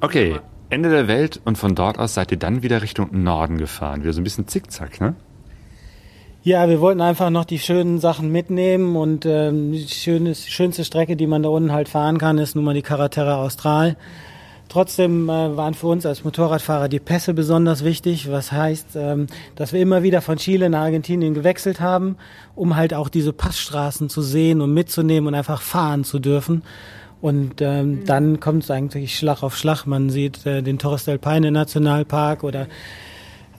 Okay, 0.00 0.40
Ende 0.68 0.90
der 0.90 1.08
Welt 1.08 1.40
und 1.44 1.56
von 1.56 1.74
dort 1.74 1.98
aus 1.98 2.14
seid 2.14 2.32
ihr 2.32 2.38
dann 2.38 2.62
wieder 2.62 2.82
Richtung 2.82 3.22
Norden 3.22 3.56
gefahren. 3.56 4.02
Wieder 4.02 4.12
so 4.12 4.20
ein 4.20 4.24
bisschen 4.24 4.48
zickzack, 4.48 5.00
ne? 5.00 5.14
Ja, 6.48 6.66
wir 6.66 6.80
wollten 6.80 7.02
einfach 7.02 7.28
noch 7.28 7.44
die 7.44 7.58
schönen 7.58 7.98
Sachen 7.98 8.32
mitnehmen 8.32 8.96
und 8.96 9.26
ähm, 9.26 9.70
die 9.72 9.86
schönes, 9.86 10.48
schönste 10.48 10.82
Strecke, 10.82 11.14
die 11.14 11.26
man 11.26 11.42
da 11.42 11.50
unten 11.50 11.72
halt 11.72 11.90
fahren 11.90 12.16
kann, 12.16 12.38
ist 12.38 12.56
nun 12.56 12.64
mal 12.64 12.72
die 12.72 12.80
Carretera 12.80 13.36
Austral. 13.44 13.98
Trotzdem 14.70 15.28
äh, 15.28 15.58
waren 15.58 15.74
für 15.74 15.88
uns 15.88 16.06
als 16.06 16.24
Motorradfahrer 16.24 16.88
die 16.88 17.00
Pässe 17.00 17.34
besonders 17.34 17.84
wichtig, 17.84 18.32
was 18.32 18.50
heißt, 18.50 18.96
ähm, 18.96 19.26
dass 19.56 19.74
wir 19.74 19.82
immer 19.82 20.02
wieder 20.02 20.22
von 20.22 20.38
Chile 20.38 20.70
nach 20.70 20.84
Argentinien 20.84 21.34
gewechselt 21.34 21.80
haben, 21.80 22.16
um 22.54 22.76
halt 22.76 22.94
auch 22.94 23.10
diese 23.10 23.34
Passstraßen 23.34 24.08
zu 24.08 24.22
sehen 24.22 24.62
und 24.62 24.72
mitzunehmen 24.72 25.28
und 25.28 25.34
einfach 25.34 25.60
fahren 25.60 26.02
zu 26.02 26.18
dürfen. 26.18 26.62
Und 27.20 27.60
ähm, 27.60 28.06
dann 28.06 28.40
kommt 28.40 28.62
es 28.62 28.70
eigentlich 28.70 29.18
Schlag 29.18 29.42
auf 29.42 29.54
Schlag. 29.54 29.84
Man 29.84 30.08
sieht 30.08 30.46
äh, 30.46 30.62
den 30.62 30.78
Torres 30.78 31.04
del 31.04 31.18
Paine 31.18 31.50
Nationalpark 31.50 32.42
oder 32.42 32.68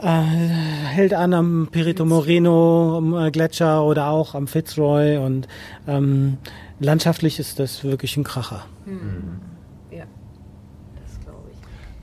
hält 0.07 1.13
an 1.13 1.33
am 1.33 1.67
Perito 1.71 2.05
Moreno 2.05 2.97
am, 2.97 3.13
äh, 3.13 3.31
Gletscher 3.31 3.83
oder 3.83 4.07
auch 4.07 4.33
am 4.33 4.47
Fitzroy 4.47 5.17
und 5.17 5.47
ähm, 5.87 6.37
landschaftlich 6.79 7.39
ist 7.39 7.59
das 7.59 7.83
wirklich 7.83 8.15
ein 8.17 8.23
Kracher. 8.23 8.65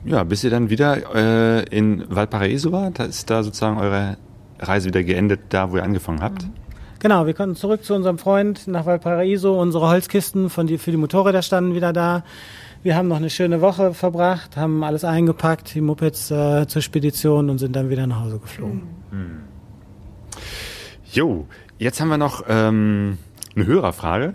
Ja, 0.05 0.23
bis 0.23 0.45
ihr 0.45 0.51
dann 0.51 0.71
wieder 0.71 1.15
äh, 1.17 1.65
in 1.77 2.05
Valparaiso 2.09 2.71
wart, 2.71 3.01
da 3.01 3.05
ist 3.05 3.29
da 3.29 3.43
sozusagen 3.43 3.79
eure 3.79 4.17
Reise 4.61 4.89
wieder 4.89 5.03
geendet, 5.03 5.41
da 5.49 5.73
wo 5.73 5.77
ihr 5.77 5.83
angefangen 5.83 6.23
habt. 6.23 6.47
Genau, 7.01 7.27
wir 7.27 7.35
konnten 7.35 7.57
zurück 7.57 7.85
zu 7.85 7.95
unserem 7.95 8.17
Freund 8.17 8.69
nach 8.69 8.87
Valparaiso. 8.87 9.61
Unsere 9.61 9.89
Holzkisten 9.89 10.49
von 10.49 10.67
die, 10.67 10.79
für 10.79 10.93
die 10.93 10.97
Motorräder 10.97 11.43
standen 11.43 11.75
wieder 11.75 11.93
da. 11.93 12.25
Wir 12.87 12.95
haben 12.95 13.09
noch 13.09 13.17
eine 13.17 13.31
schöne 13.31 13.61
Woche 13.61 13.95
verbracht, 13.95 14.57
haben 14.57 14.85
alles 14.85 15.03
eingepackt, 15.03 15.75
die 15.75 15.81
Mopeds 15.81 16.31
äh, 16.31 16.69
zur 16.69 16.83
Spedition 16.83 17.51
und 17.51 17.59
sind 17.59 17.75
dann 17.75 17.91
wieder 17.91 18.07
nach 18.07 18.21
Hause 18.21 18.39
geflogen. 18.39 18.83
Jo, 21.11 21.49
jetzt 21.79 22.01
haben 22.01 22.11
wir 22.11 22.17
noch 22.17 22.45
ähm, 22.49 23.19
eine 23.57 23.67
Hörerfrage. 23.67 24.35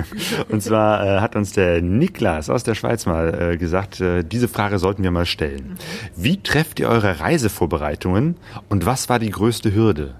Und 0.48 0.62
zwar 0.62 1.04
äh, 1.04 1.20
hat 1.20 1.36
uns 1.36 1.52
der 1.52 1.82
Niklas 1.82 2.48
aus 2.48 2.64
der 2.64 2.74
Schweiz 2.74 3.04
mal 3.04 3.38
äh, 3.38 3.56
gesagt, 3.58 4.00
äh, 4.00 4.24
diese 4.24 4.48
Frage 4.48 4.78
sollten 4.78 5.02
wir 5.02 5.10
mal 5.10 5.26
stellen. 5.26 5.76
Wie 6.16 6.42
trefft 6.42 6.80
ihr 6.80 6.88
eure 6.88 7.20
Reisevorbereitungen 7.20 8.36
und 8.70 8.86
was 8.86 9.10
war 9.10 9.18
die 9.18 9.30
größte 9.30 9.74
Hürde? 9.74 10.14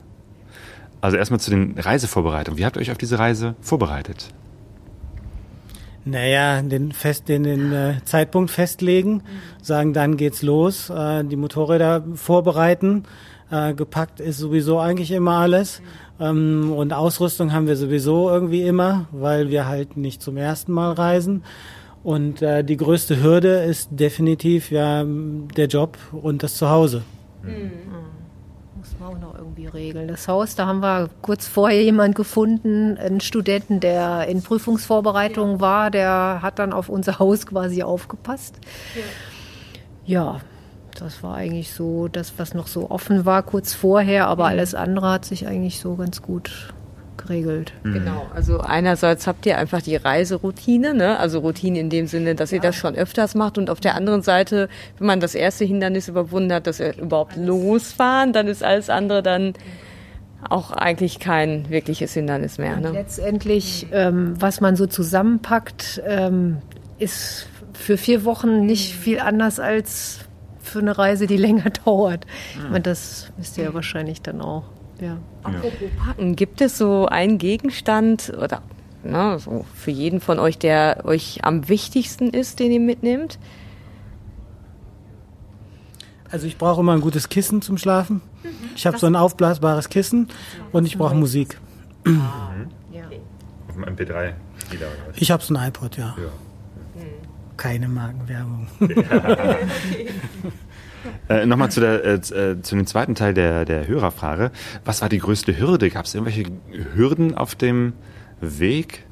Also 1.01 1.17
erstmal 1.17 1.41
zu 1.41 1.51
den 1.51 1.79
Reisevorbereitungen. 1.79 2.59
Wie 2.59 2.67
habt 2.67 2.77
ihr 2.77 2.83
euch 2.83 2.91
auf 2.91 2.99
diese 2.99 3.19
Reise 3.19 3.55
vorbereitet? 3.63 4.35
Naja, 6.11 6.61
den, 6.63 6.93
fest, 6.93 7.29
den, 7.29 7.45
den 7.45 7.73
äh, 7.73 7.95
Zeitpunkt 8.05 8.51
festlegen, 8.51 9.23
sagen, 9.63 9.93
dann 9.93 10.17
geht's 10.17 10.43
los, 10.43 10.91
äh, 10.91 11.25
die 11.25 11.37
Motorräder 11.37 12.05
vorbereiten. 12.15 13.05
Äh, 13.51 13.75
gepackt 13.75 14.21
ist 14.21 14.39
sowieso 14.39 14.81
eigentlich 14.81 15.13
immer 15.13 15.39
alles. 15.39 15.83
Ähm, 16.19 16.73
und 16.75 16.93
Ausrüstung 16.93 17.53
haben 17.53 17.69
wir 17.69 17.77
sowieso 17.77 18.29
irgendwie 18.29 18.63
immer, 18.63 19.07
weil 19.13 19.51
wir 19.51 19.67
halt 19.67 19.97
nicht 19.97 20.21
zum 20.21 20.37
ersten 20.37 20.73
Mal 20.73 20.93
reisen. 20.93 21.45
Und 22.03 22.43
äh, 22.43 22.65
die 22.65 22.77
größte 22.77 23.23
Hürde 23.23 23.63
ist 23.63 23.91
definitiv 23.93 24.71
ja 24.71 25.05
der 25.05 25.67
Job 25.67 25.97
und 26.11 26.43
das 26.43 26.57
Zuhause. 26.57 27.03
Muss 27.43 27.53
man 27.53 28.20
auch 29.11 29.19
noch 29.19 29.35
irgendwie 29.35 29.67
regeln. 29.67 30.09
Das 30.09 30.29
Haus, 30.29 30.55
da 30.55 30.67
haben 30.67 30.81
wir 30.81 31.11
kurz 31.23 31.47
vorher 31.47 31.83
jemand 31.83 32.15
gefunden, 32.15 32.97
einen 32.97 33.21
Studenten, 33.21 33.81
der 33.81 34.29
in 34.29 34.43
Prüfungsvorbereitung 34.43 35.61
war, 35.61 35.91
der 35.91 36.41
hat 36.43 36.59
dann 36.59 36.73
auf 36.73 36.89
unser 36.89 37.19
Haus 37.19 37.47
quasi 37.47 37.83
aufgepasst. 37.83 38.59
Ja. 40.05 40.41
das 40.99 41.23
war 41.23 41.37
eigentlich 41.37 41.73
so 41.73 42.09
das, 42.09 42.35
was 42.39 42.55
noch 42.55 42.67
so 42.67 42.91
offen 42.91 43.25
war 43.25 43.43
kurz 43.43 43.73
vorher, 43.73 44.27
aber 44.27 44.47
alles 44.47 44.75
andere 44.75 45.11
hat 45.11 45.25
sich 45.25 45.47
eigentlich 45.47 45.81
so 45.81 45.95
ganz 45.97 46.21
gut 46.21 46.75
geregelt. 47.23 47.73
Genau, 47.83 48.27
also 48.35 48.61
einerseits 48.61 49.27
habt 49.27 49.47
ihr 49.47 49.59
einfach 49.59 49.83
die 49.83 49.97
Reiseroutine, 49.97 50.95
ne? 50.95 51.19
also 51.19 51.41
Routine 51.41 51.79
in 51.79 51.91
dem 51.91 52.07
Sinne, 52.07 52.35
dass 52.35 52.53
ihr 52.53 52.61
das 52.61 52.77
schon 52.77 52.95
öfters 52.95 53.35
macht 53.35 53.59
und 53.59 53.71
auf 53.71 53.81
der 53.81 53.95
anderen 53.95 54.23
Seite, 54.23 54.69
wenn 54.99 55.07
man 55.07 55.21
das 55.21 55.35
erste 55.35 55.65
Hindernis 55.65 56.09
überwunden 56.09 56.53
hat, 56.53 56.67
dass 56.67 56.79
wir 56.79 56.97
überhaupt 56.97 57.37
losfahren, 57.37 58.33
dann 58.33 58.49
ist 58.49 58.63
alles 58.63 58.91
andere 58.91 59.23
dann 59.23 59.55
auch 60.49 60.71
eigentlich 60.71 61.19
kein 61.19 61.69
wirkliches 61.69 62.15
Hindernis 62.15 62.59
mehr. 62.59 62.77
Ne? 62.77 62.91
Letztendlich, 62.93 63.87
ähm, 63.93 64.35
was 64.41 64.61
man 64.61 64.77
so 64.77 64.87
zusammenpackt, 64.87 66.03
ähm, 66.07 66.59
ist 66.99 67.47
für 67.75 67.99
vier 67.99 68.25
Wochen 68.25 68.65
nicht 68.65 68.95
viel 68.95 69.21
anders 69.21 69.61
als 69.61 70.21
für 70.61 70.79
eine 70.79 70.97
Reise, 70.97 71.27
die 71.27 71.37
länger 71.39 71.71
dauert. 71.85 72.27
Ich 72.55 72.63
meine, 72.65 72.81
das 72.81 73.31
wisst 73.37 73.59
ihr 73.59 73.65
ja 73.65 73.75
wahrscheinlich 73.75 74.23
dann 74.23 74.41
auch. 74.41 74.65
Ja. 75.01 75.19
Apropos 75.43 75.89
Packen, 75.99 76.37
gibt 76.37 76.61
es 76.61 76.77
so 76.77 77.07
einen 77.07 77.39
Gegenstand 77.39 78.33
oder 78.37 78.63
ne, 79.03 79.39
so 79.39 79.65
für 79.75 79.91
jeden 79.91 80.21
von 80.21 80.39
euch, 80.39 80.59
der 80.59 81.03
euch 81.05 81.41
am 81.43 81.69
wichtigsten 81.69 82.31
ist, 82.31 82.61
den 82.61 82.71
ihr 82.71 82.81
mitnehmt? 82.81 83.39
Also 86.31 86.47
ich 86.47 86.59
brauche 86.59 86.81
immer 86.81 86.93
ein 86.93 87.01
gutes 87.01 87.29
Kissen 87.29 87.63
zum 87.63 87.79
Schlafen. 87.79 88.21
Ich 88.77 88.87
habe 88.87 88.99
so 88.99 89.07
ein 89.07 89.17
aufblasbares 89.17 89.89
Kissen 89.89 90.29
und 90.71 90.87
ich 90.87 90.97
brauche 90.97 91.15
Musik. 91.15 91.59
Auf 92.07 93.75
dem 93.75 93.85
MP3 93.85 94.35
wieder. 94.71 94.87
Ich 95.17 95.31
habe 95.31 95.43
so 95.43 95.55
ein 95.55 95.69
iPod, 95.69 95.97
ja. 95.97 96.15
Ja. 96.17 97.03
Keine 97.57 97.89
Markenwerbung. 97.89 98.69
Äh, 101.29 101.47
Nochmal 101.47 101.71
zu, 101.71 101.81
der, 101.81 102.05
äh, 102.05 102.15
äh, 102.15 102.63
zu 102.63 102.77
dem 102.77 102.87
zweiten 102.87 103.15
Teil 103.15 103.35
der, 103.35 103.65
der 103.65 103.87
Hörerfrage. 103.87 104.51
Was 104.85 105.03
war 105.03 105.09
die 105.09 105.19
größte 105.19 105.59
Hürde? 105.59 105.91
Gab 105.91 106.05
es 106.05 106.15
irgendwelche 106.15 106.45
Hürden 106.95 107.37
auf 107.37 107.55
dem 107.55 107.93
Weg? 108.41 109.05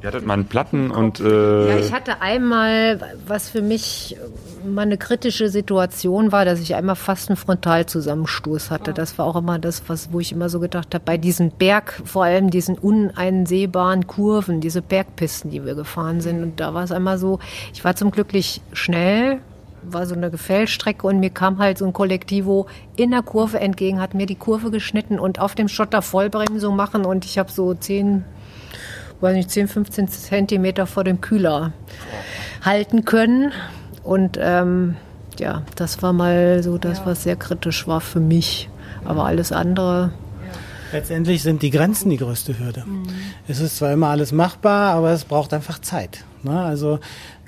Ihr 0.00 0.06
hattet 0.06 0.24
mal 0.24 0.34
einen 0.34 0.46
Platten 0.46 0.92
und... 0.92 1.18
Äh, 1.18 1.68
Ja, 1.70 1.78
ich 1.78 1.92
hatte 1.92 2.20
einmal, 2.20 3.00
was 3.26 3.50
für 3.50 3.62
mich 3.62 4.16
mal 4.64 4.82
eine 4.82 4.96
kritische 4.96 5.48
Situation 5.48 6.30
war, 6.30 6.44
dass 6.44 6.60
ich 6.60 6.76
einmal 6.76 6.94
fast 6.94 7.30
einen 7.30 7.36
Frontalzusammenstoß 7.36 8.70
hatte. 8.70 8.92
Das 8.92 9.18
war 9.18 9.26
auch 9.26 9.34
immer 9.34 9.58
das, 9.58 9.82
was, 9.88 10.12
wo 10.12 10.20
ich 10.20 10.30
immer 10.30 10.48
so 10.48 10.60
gedacht 10.60 10.94
habe, 10.94 11.02
bei 11.04 11.16
diesen 11.16 11.50
Berg, 11.50 12.00
vor 12.04 12.24
allem 12.24 12.50
diesen 12.50 12.78
uneinsehbaren 12.78 14.06
Kurven, 14.06 14.60
diese 14.60 14.82
Bergpisten, 14.82 15.50
die 15.50 15.64
wir 15.64 15.74
gefahren 15.74 16.20
sind. 16.20 16.44
Und 16.44 16.60
da 16.60 16.74
war 16.74 16.84
es 16.84 16.92
einmal 16.92 17.18
so, 17.18 17.40
ich 17.72 17.84
war 17.84 17.96
zum 17.96 18.12
Glück 18.12 18.28
schnell, 18.72 19.40
war 19.82 20.06
so 20.06 20.14
eine 20.14 20.30
Gefällstrecke 20.30 21.06
und 21.06 21.20
mir 21.20 21.30
kam 21.30 21.58
halt 21.58 21.78
so 21.78 21.86
ein 21.86 21.92
Kollektivo 21.92 22.66
in 22.96 23.10
der 23.10 23.22
Kurve 23.22 23.60
entgegen, 23.60 24.00
hat 24.00 24.14
mir 24.14 24.26
die 24.26 24.34
Kurve 24.34 24.70
geschnitten 24.70 25.18
und 25.18 25.40
auf 25.40 25.54
dem 25.54 25.68
Schotter 25.68 26.02
Vollbremsung 26.02 26.76
machen 26.76 27.04
und 27.04 27.24
ich 27.24 27.38
habe 27.38 27.50
so 27.50 27.74
zehn 27.74 28.24
weiß 29.20 29.34
nicht, 29.34 29.50
10, 29.50 29.68
15 29.68 30.08
Zentimeter 30.08 30.86
vor 30.86 31.04
dem 31.04 31.20
Kühler 31.20 31.72
halten 32.62 33.04
können. 33.04 33.52
Und 34.02 34.38
ähm, 34.40 34.96
ja, 35.38 35.62
das 35.76 36.02
war 36.02 36.12
mal 36.12 36.62
so 36.62 36.78
das, 36.78 37.04
was 37.04 37.22
sehr 37.22 37.36
kritisch 37.36 37.86
war 37.86 38.00
für 38.00 38.20
mich. 38.20 38.68
Aber 39.04 39.24
alles 39.24 39.52
andere, 39.52 40.12
Letztendlich 40.92 41.42
sind 41.42 41.60
die 41.60 41.70
Grenzen 41.70 42.08
die 42.08 42.16
größte 42.16 42.58
Hürde. 42.58 42.84
Es 43.46 43.60
ist 43.60 43.76
zwar 43.76 43.92
immer 43.92 44.08
alles 44.08 44.32
machbar, 44.32 44.94
aber 44.94 45.10
es 45.10 45.26
braucht 45.26 45.52
einfach 45.52 45.80
Zeit. 45.80 46.24
Ne? 46.42 46.58
Also 46.58 46.98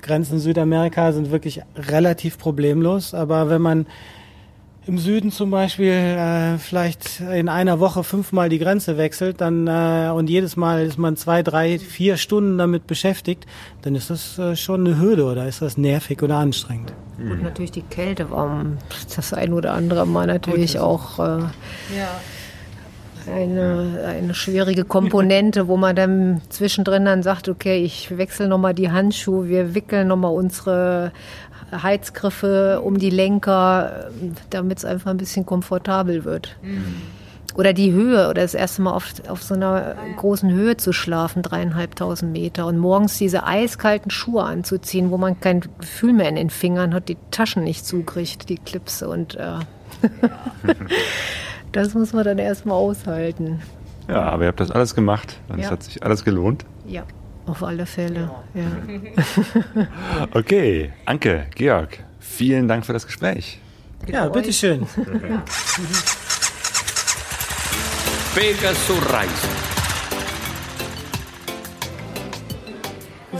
Grenzen 0.01 0.35
in 0.35 0.39
Südamerika 0.39 1.11
sind 1.11 1.31
wirklich 1.31 1.61
relativ 1.75 2.37
problemlos, 2.37 3.13
aber 3.13 3.49
wenn 3.49 3.61
man 3.61 3.85
im 4.87 4.97
Süden 4.97 5.31
zum 5.31 5.51
Beispiel 5.51 5.91
äh, 5.91 6.57
vielleicht 6.57 7.19
in 7.19 7.49
einer 7.49 7.79
Woche 7.79 8.03
fünfmal 8.03 8.49
die 8.49 8.57
Grenze 8.57 8.97
wechselt, 8.97 9.39
dann 9.39 9.67
äh, 9.67 10.11
und 10.11 10.27
jedes 10.29 10.55
Mal 10.55 10.85
ist 10.85 10.97
man 10.97 11.15
zwei, 11.17 11.43
drei, 11.43 11.77
vier 11.77 12.17
Stunden 12.17 12.57
damit 12.57 12.87
beschäftigt, 12.87 13.45
dann 13.83 13.93
ist 13.93 14.09
das 14.09 14.39
äh, 14.39 14.55
schon 14.55 14.85
eine 14.85 14.99
Hürde 14.99 15.25
oder 15.25 15.47
ist 15.47 15.61
das 15.61 15.77
nervig 15.77 16.23
oder 16.23 16.37
anstrengend. 16.37 16.93
und 17.19 17.43
natürlich 17.43 17.71
die 17.71 17.83
Kälte 17.83 18.31
war 18.31 18.65
das 19.15 19.33
ein 19.33 19.53
oder 19.53 19.73
andere 19.73 20.07
Mal 20.07 20.25
natürlich 20.25 20.79
auch 20.79 21.19
äh, 21.19 21.43
eine, 23.27 24.03
eine 24.07 24.33
schwierige 24.33 24.85
Komponente, 24.85 25.67
wo 25.67 25.77
man 25.77 25.95
dann 25.95 26.41
zwischendrin 26.49 27.05
dann 27.05 27.23
sagt, 27.23 27.49
okay, 27.49 27.83
ich 27.83 28.17
wechsle 28.17 28.47
nochmal 28.47 28.73
die 28.73 28.91
Handschuhe, 28.91 29.47
wir 29.47 29.75
wickeln 29.75 30.07
nochmal 30.07 30.33
unsere 30.33 31.11
Heizgriffe 31.71 32.81
um 32.81 32.97
die 32.97 33.09
Lenker, 33.09 34.09
damit 34.49 34.79
es 34.79 34.85
einfach 34.85 35.11
ein 35.11 35.17
bisschen 35.17 35.45
komfortabel 35.45 36.25
wird. 36.25 36.57
Oder 37.55 37.73
die 37.73 37.91
Höhe, 37.91 38.29
oder 38.29 38.41
das 38.41 38.53
erste 38.53 38.81
Mal 38.81 38.93
auf, 38.93 39.13
auf 39.27 39.43
so 39.43 39.55
einer 39.55 39.95
großen 40.15 40.49
Höhe 40.51 40.77
zu 40.77 40.93
schlafen, 40.93 41.41
dreieinhalbtausend 41.41 42.31
Meter, 42.31 42.65
und 42.65 42.77
morgens 42.77 43.17
diese 43.17 43.45
eiskalten 43.45 44.09
Schuhe 44.09 44.43
anzuziehen, 44.43 45.11
wo 45.11 45.17
man 45.17 45.39
kein 45.39 45.61
Gefühl 45.79 46.13
mehr 46.13 46.29
in 46.29 46.35
den 46.35 46.49
Fingern 46.49 46.93
hat, 46.93 47.09
die 47.09 47.17
Taschen 47.29 47.63
nicht 47.63 47.85
zukriegt, 47.85 48.47
die 48.47 48.55
Klipse. 48.57 49.09
Und 49.09 49.35
äh, 49.35 49.59
das 51.71 51.93
muss 51.93 52.13
man 52.13 52.23
dann 52.23 52.37
erstmal 52.39 52.75
aushalten. 52.77 53.61
ja, 54.07 54.21
aber 54.23 54.43
ihr 54.43 54.47
habt 54.49 54.59
das 54.59 54.71
alles 54.71 54.93
gemacht 54.95 55.37
und 55.49 55.59
es 55.59 55.65
Ja. 55.65 55.71
hat 55.71 55.83
sich 55.83 56.03
alles 56.03 56.23
gelohnt. 56.23 56.65
Ja, 56.87 57.03
auf 57.45 57.63
alle 57.63 57.85
Fälle. 57.85 58.29
Ja. 58.53 59.87
Okay, 60.33 60.91
Anke, 61.05 61.47
Georg, 61.55 62.03
vielen 62.19 62.67
Dank 62.67 62.85
für 62.85 62.93
das 62.93 63.05
Gespräch. 63.05 63.59
Ja, 64.07 64.27
bitteschön. 64.29 64.85
Pegasus 68.35 69.11
Reisen. 69.11 69.70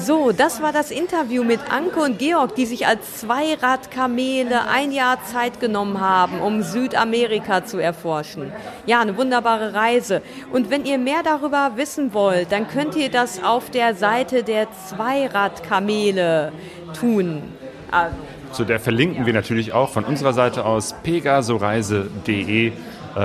So, 0.04 0.32
das 0.32 0.64
war 0.64 0.74
das 0.74 0.90
Interview 0.90 1.44
mit 1.44 1.60
Anke 1.72 2.00
und 2.00 2.18
Georg, 2.18 2.56
die 2.56 2.66
sich 2.66 2.88
als 2.88 3.20
Zweiradkamele 3.20 4.68
ein 4.68 4.92
Jahr 4.92 5.24
Zeit 5.26 5.60
genommen 5.60 6.02
haben, 6.02 6.42
um 6.42 6.64
Südamerika 6.64 7.66
zu 7.66 7.78
erforschen. 7.78 8.52
Ja, 8.88 9.02
eine 9.02 9.16
wunderbare 9.16 9.76
Reise. 9.76 10.24
Und 10.52 10.72
wenn 10.72 10.86
ihr 10.86 10.98
mehr 10.98 11.22
darüber 11.24 11.74
wissen 11.76 12.16
wollt, 12.16 12.52
dann 12.52 12.68
könnt 12.68 12.96
ihr 12.96 13.12
das 13.12 13.44
auf 13.44 13.70
der 13.70 13.94
Seite 13.94 14.44
der 14.44 14.68
Zweiradkamele 14.88 16.52
tun. 17.00 17.44
Also, 17.92 18.16
Zu 18.54 18.66
der 18.66 18.80
verlinken 18.80 19.28
wir 19.28 19.34
natürlich 19.34 19.72
auch 19.72 19.90
von 19.90 20.04
unserer 20.04 20.34
Seite 20.34 20.66
aus 20.66 20.96
pegasoreise.de. 21.04 22.68
Äh, 22.70 22.72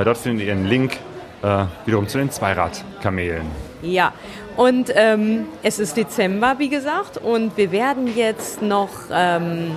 dort 0.05 0.19
findet 0.19 0.47
ihr 0.47 0.53
einen 0.53 0.67
Link 0.67 0.99
äh, 1.43 1.65
wiederum 1.87 2.07
zu 2.07 2.19
den 2.19 2.31
Zweiradkamelen. 2.31 3.47
Ja, 3.83 4.13
und 4.57 4.93
ähm, 4.95 5.47
es 5.63 5.79
ist 5.79 5.97
Dezember, 5.97 6.55
wie 6.59 6.69
gesagt, 6.69 7.19
und 7.19 7.57
wir 7.57 7.73
werden 7.73 8.17
jetzt 8.17 8.63
noch, 8.63 8.91
ähm, 9.13 9.77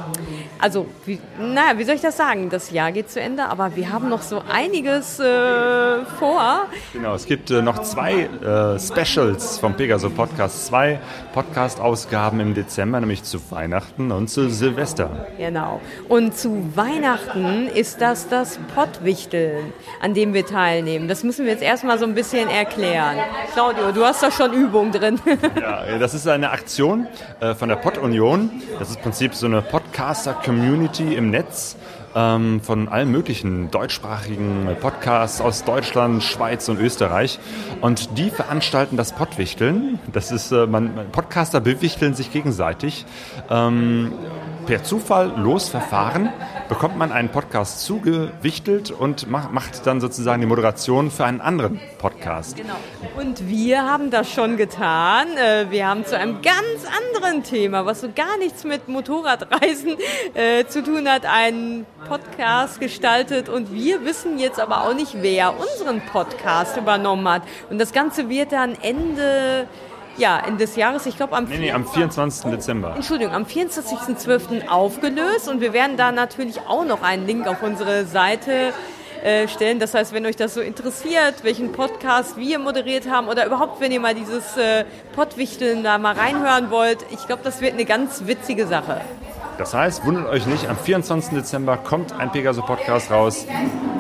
also, 0.58 0.86
wie, 1.06 1.20
naja, 1.38 1.78
wie 1.78 1.84
soll 1.84 1.96
ich 1.96 2.02
das 2.02 2.18
sagen? 2.18 2.50
Das 2.50 2.72
Jahr 2.72 2.92
geht 2.92 3.10
zu 3.10 3.20
Ende, 3.20 3.46
aber 3.46 3.76
wir 3.76 3.92
haben 3.92 4.10
noch 4.10 4.22
so 4.22 4.42
einiges 4.50 5.20
äh, 5.20 6.06
vor. 6.18 6.68
Genau, 6.94 7.13
es 7.13 7.26
gibt 7.26 7.52
äh, 7.52 7.62
noch 7.62 7.80
zwei 7.80 8.24
äh, 8.24 8.80
Specials 8.80 9.58
vom 9.58 9.74
Pegaso 9.74 10.10
Podcast. 10.10 10.68
Zwei 10.68 11.00
Podcast-Ausgaben 11.34 12.39
im 12.39 12.54
Dezember, 12.54 13.00
nämlich 13.00 13.24
zu 13.24 13.39
Weihnachten 13.52 14.12
und 14.12 14.30
zu 14.30 14.50
Silvester. 14.50 15.28
Genau. 15.38 15.82
Und 16.08 16.38
zu 16.38 16.76
Weihnachten 16.76 17.68
ist 17.68 18.02
das 18.02 18.28
das 18.30 18.60
Pottwichteln, 18.76 19.74
an 20.02 20.13
dem 20.13 20.34
wir 20.34 20.46
teilnehmen. 20.46 21.08
Das 21.08 21.24
müssen 21.24 21.46
wir 21.46 21.52
jetzt 21.52 21.63
erstmal 21.63 22.00
so 22.00 22.06
ein 22.06 22.15
bisschen 22.15 22.50
erklären. 22.50 23.18
Claudio, 23.54 23.92
du 23.92 24.04
hast 24.04 24.24
da 24.24 24.32
schon 24.32 24.54
Übung 24.70 24.92
drin. 24.92 25.20
Ja, 25.60 25.98
das 25.98 26.14
ist 26.14 26.28
eine 26.28 26.52
Aktion 26.52 27.08
äh, 27.40 27.56
von 27.56 27.70
der 27.70 27.76
Pod-Union. 27.76 28.52
Das 28.78 28.90
ist 28.90 28.98
im 28.98 29.02
Prinzip 29.02 29.34
so 29.34 29.48
eine 29.48 29.64
Podcaster-Community 29.64 31.16
im 31.16 31.32
Netz 31.32 31.76
ähm, 32.16 32.62
von 32.62 32.88
allen 32.88 33.10
möglichen 33.12 33.72
deutschsprachigen 33.72 34.68
Podcasts 34.80 35.42
aus 35.42 35.64
Deutschland, 35.64 36.22
Schweiz 36.24 36.70
und 36.70 36.80
Österreich. 36.80 37.40
Und 37.82 38.20
die 38.20 38.30
veranstalten 38.30 38.96
das 38.96 39.14
Pottwichteln. 39.14 39.98
Das 40.14 40.32
ist, 40.32 40.52
äh, 40.52 40.68
man, 40.68 40.92
Podcaster 41.12 41.62
bewichteln 41.62 42.14
sich 42.14 42.32
gegenseitig. 42.32 43.08
Per 44.70 44.84
Zufall 44.84 45.34
losverfahren 45.36 46.30
bekommt 46.68 46.96
man 46.96 47.12
einen 47.12 47.30
Podcast 47.30 47.84
zugewichtelt 47.86 48.92
und 48.92 49.28
macht, 49.28 49.52
macht 49.52 49.88
dann 49.88 50.00
sozusagen 50.00 50.42
die 50.42 50.46
Moderation 50.46 51.10
für 51.10 51.26
einen 51.26 51.42
anderen 51.42 51.80
Podcast. 51.98 52.56
Genau. 52.56 52.76
Und 53.18 53.50
wir 53.50 53.84
haben 53.84 54.12
das 54.12 54.32
schon 54.32 54.58
getan. 54.58 55.26
Äh, 55.38 55.72
Wir 55.72 55.88
haben 55.88 56.06
zu 56.06 56.16
einem 56.16 56.44
ganz 56.44 56.86
anderen 56.86 57.42
Thema, 57.42 57.88
was 57.88 58.02
so 58.02 58.10
gar 58.14 58.38
nichts 58.38 58.64
mit 58.64 58.88
Motorradreisen 58.88 59.98
äh, 60.36 60.64
zu 60.68 60.84
tun 60.84 61.10
hat, 61.10 61.26
einen 61.26 61.88
Podcast 62.08 62.80
gestaltet. 62.80 63.50
Und 63.50 63.74
wir 63.74 64.06
wissen 64.06 64.38
jetzt 64.38 64.60
aber 64.60 64.84
auch 64.84 64.94
nicht, 64.94 65.16
wer 65.20 65.56
unseren 65.60 66.02
Podcast 66.02 66.78
übernommen 66.78 67.28
hat. 67.28 67.42
Und 67.72 67.80
das 67.80 67.92
Ganze 67.92 68.30
wird 68.30 68.52
dann 68.52 68.76
Ende, 68.80 69.68
ja, 70.20 70.40
Ende 70.40 70.66
des 70.66 70.76
Jahres, 70.76 71.06
ich 71.06 71.18
glaube 71.18 71.36
am 71.36 71.46
Nee, 71.46 71.58
nee, 71.58 71.72
am 71.72 71.88
24. 71.88 72.52
Dezember. 72.52 72.94
Entschuldigung, 72.96 73.34
am 73.34 73.44
24.12. 73.44 74.68
aufgelöst 74.68 75.48
und 75.48 75.62
wir 75.62 75.74
werden 75.74 75.98
da 75.98 76.12
natürlich 76.12 76.60
auch 76.68 76.86
noch 76.86 77.02
einen 77.02 77.26
Link 77.26 77.48
auf 77.48 77.64
unsere 77.64 78.06
Seite 78.06 78.74
äh, 79.24 79.48
stellen. 79.48 79.80
Das 79.80 79.94
heißt, 79.94 80.14
wenn 80.14 80.26
euch 80.26 80.36
das 80.36 80.54
so 80.54 80.62
interessiert, 80.62 81.44
welchen 81.44 81.72
Podcast 81.72 82.38
wir 82.38 82.60
moderiert 82.60 83.10
haben 83.10 83.28
oder 83.28 83.46
überhaupt, 83.46 83.82
wenn 83.82 83.92
ihr 83.92 84.00
mal 84.00 84.16
dieses 84.16 84.56
äh, 84.58 84.86
Pottwichteln 85.14 85.84
da 85.84 85.98
mal 85.98 86.16
reinhören 86.16 86.70
wollt, 86.72 87.06
ich 87.12 87.26
glaube, 87.26 87.42
das 87.44 87.62
wird 87.62 87.74
eine 87.74 87.86
ganz 87.86 88.28
witzige 88.28 88.68
Sache. 88.68 89.02
Das 89.58 89.74
heißt, 89.74 90.06
wundert 90.06 90.28
euch 90.30 90.46
nicht, 90.46 90.70
am 90.70 90.78
24. 90.78 91.34
Dezember 91.34 91.76
kommt 91.76 92.14
ein 92.18 92.32
Pegaso-Podcast 92.32 93.12
raus, 93.12 93.46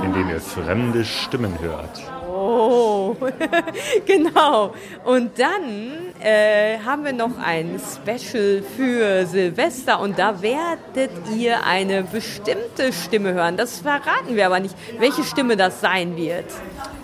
in 0.03 0.13
dem 0.13 0.29
ihr 0.29 0.39
fremde 0.39 1.03
Stimmen 1.03 1.59
hört. 1.59 2.01
Oh, 2.29 2.88
genau. 4.05 4.73
Und 5.05 5.39
dann 5.39 6.13
äh, 6.21 6.79
haben 6.79 7.05
wir 7.05 7.13
noch 7.13 7.37
ein 7.37 7.79
Special 7.79 8.63
für 8.75 9.25
Silvester 9.25 9.99
und 9.99 10.19
da 10.19 10.41
werdet 10.41 11.11
ihr 11.35 11.65
eine 11.65 12.03
bestimmte 12.03 12.93
Stimme 12.93 13.33
hören. 13.33 13.57
Das 13.57 13.79
verraten 13.79 14.35
wir 14.35 14.45
aber 14.45 14.59
nicht, 14.59 14.75
welche 14.99 15.23
Stimme 15.23 15.57
das 15.57 15.81
sein 15.81 16.17
wird. 16.17 16.45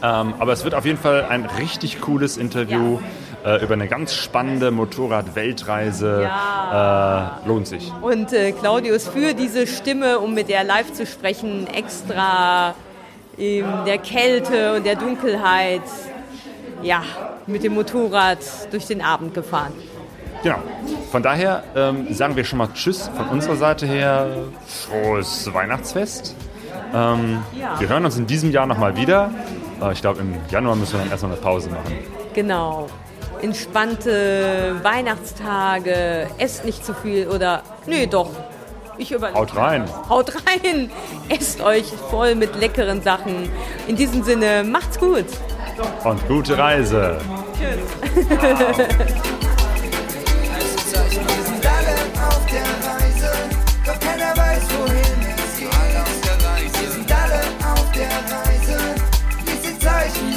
Ähm, 0.03 0.33
aber 0.39 0.53
es 0.53 0.63
wird 0.63 0.75
auf 0.75 0.85
jeden 0.85 0.99
Fall 0.99 1.25
ein 1.25 1.45
richtig 1.45 2.01
cooles 2.01 2.37
Interview 2.37 2.99
äh, 3.45 3.63
über 3.63 3.73
eine 3.75 3.87
ganz 3.87 4.13
spannende 4.13 4.71
Motorrad-Weltreise. 4.71 6.23
Ja. 6.23 7.41
Äh, 7.43 7.47
lohnt 7.47 7.67
sich. 7.67 7.91
Und 8.01 8.33
äh, 8.33 8.51
Claudius 8.51 9.07
für 9.07 9.33
diese 9.33 9.67
Stimme, 9.67 10.19
um 10.19 10.33
mit 10.33 10.49
der 10.49 10.63
live 10.63 10.91
zu 10.93 11.05
sprechen, 11.05 11.67
extra 11.67 12.73
der 13.37 13.97
Kälte 13.97 14.75
und 14.75 14.85
der 14.85 14.95
Dunkelheit, 14.95 15.81
ja, 16.81 17.01
mit 17.47 17.63
dem 17.63 17.73
Motorrad 17.73 18.39
durch 18.71 18.85
den 18.85 19.01
Abend 19.01 19.33
gefahren. 19.33 19.73
Genau. 20.43 20.57
Von 21.11 21.23
daher 21.23 21.63
ähm, 21.75 22.13
sagen 22.13 22.35
wir 22.35 22.43
schon 22.43 22.59
mal 22.59 22.67
Tschüss 22.73 23.09
von 23.15 23.27
unserer 23.29 23.55
Seite 23.55 23.85
her. 23.87 24.27
Frohes 24.67 25.51
Weihnachtsfest. 25.53 26.35
Ähm, 26.93 27.41
Ja. 27.59 27.79
Wir 27.79 27.89
hören 27.89 28.05
uns 28.05 28.17
in 28.17 28.27
diesem 28.27 28.51
Jahr 28.51 28.67
nochmal 28.67 28.95
wieder. 28.95 29.31
Äh, 29.81 29.93
ich 29.93 30.01
glaube, 30.01 30.19
im 30.21 30.35
Januar 30.49 30.75
müssen 30.75 30.93
wir 30.93 30.99
dann 30.99 31.09
erstmal 31.09 31.31
eine 31.31 31.41
Pause 31.41 31.69
machen. 31.69 31.97
Genau. 32.33 32.87
Entspannte 33.41 34.75
Weihnachtstage, 34.83 36.27
esst 36.37 36.63
nicht 36.65 36.85
zu 36.85 36.93
viel 36.93 37.27
oder. 37.27 37.63
Nee, 37.85 38.05
doch. 38.07 38.29
Ich 38.97 39.11
überlege. 39.11 39.37
Haut 39.39 39.55
rein. 39.55 39.89
Haut 40.09 40.33
rein! 40.35 40.89
Esst 41.29 41.61
euch 41.61 41.85
voll 42.09 42.35
mit 42.35 42.55
leckeren 42.55 43.01
Sachen. 43.01 43.49
In 43.87 43.95
diesem 43.95 44.23
Sinne, 44.23 44.63
macht's 44.63 44.99
gut! 44.99 45.25
Und 46.03 46.27
gute 46.27 46.57
Reise. 46.57 47.19
Wir 47.59 47.69
sind 51.43 51.65
alle 51.65 51.95
auf 52.27 52.45
der 52.45 52.63
Reise, 52.87 53.31
doch 53.85 53.99
keiner 53.99 54.37
weiß, 54.37 54.63
wohin 54.79 55.19
es 55.35 55.59
geht. 55.59 55.69
Alle 55.73 56.01
auf 56.01 56.21
der 56.23 56.37
Reise. 56.47 56.79
Wir 56.81 56.91
sind 56.91 57.11
alle 57.11 57.41
auf 57.73 57.91
der 57.91 58.07
Reise, 58.07 58.77
lies 59.45 59.61
die 59.61 59.77
Zeichen. 59.79 60.29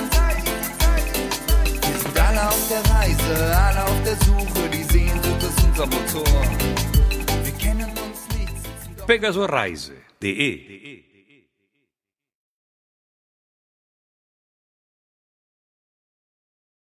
Wir 1.82 1.98
sind 2.00 2.18
alle 2.18 2.48
auf 2.48 2.68
der 2.68 2.82
Reise, 2.96 3.56
alle 3.56 3.82
auf 3.84 4.02
der 4.04 4.16
Suche, 4.26 4.68
die 4.72 4.82
Sehnsucht 4.84 5.42
ist 5.42 5.64
unser 5.64 5.86
Motor. 5.86 6.57
Wir 9.08 9.18
kennen 9.18 9.36
uns 9.36 9.36
nicht. 9.36 9.92
pegasoreise.de 10.20 11.07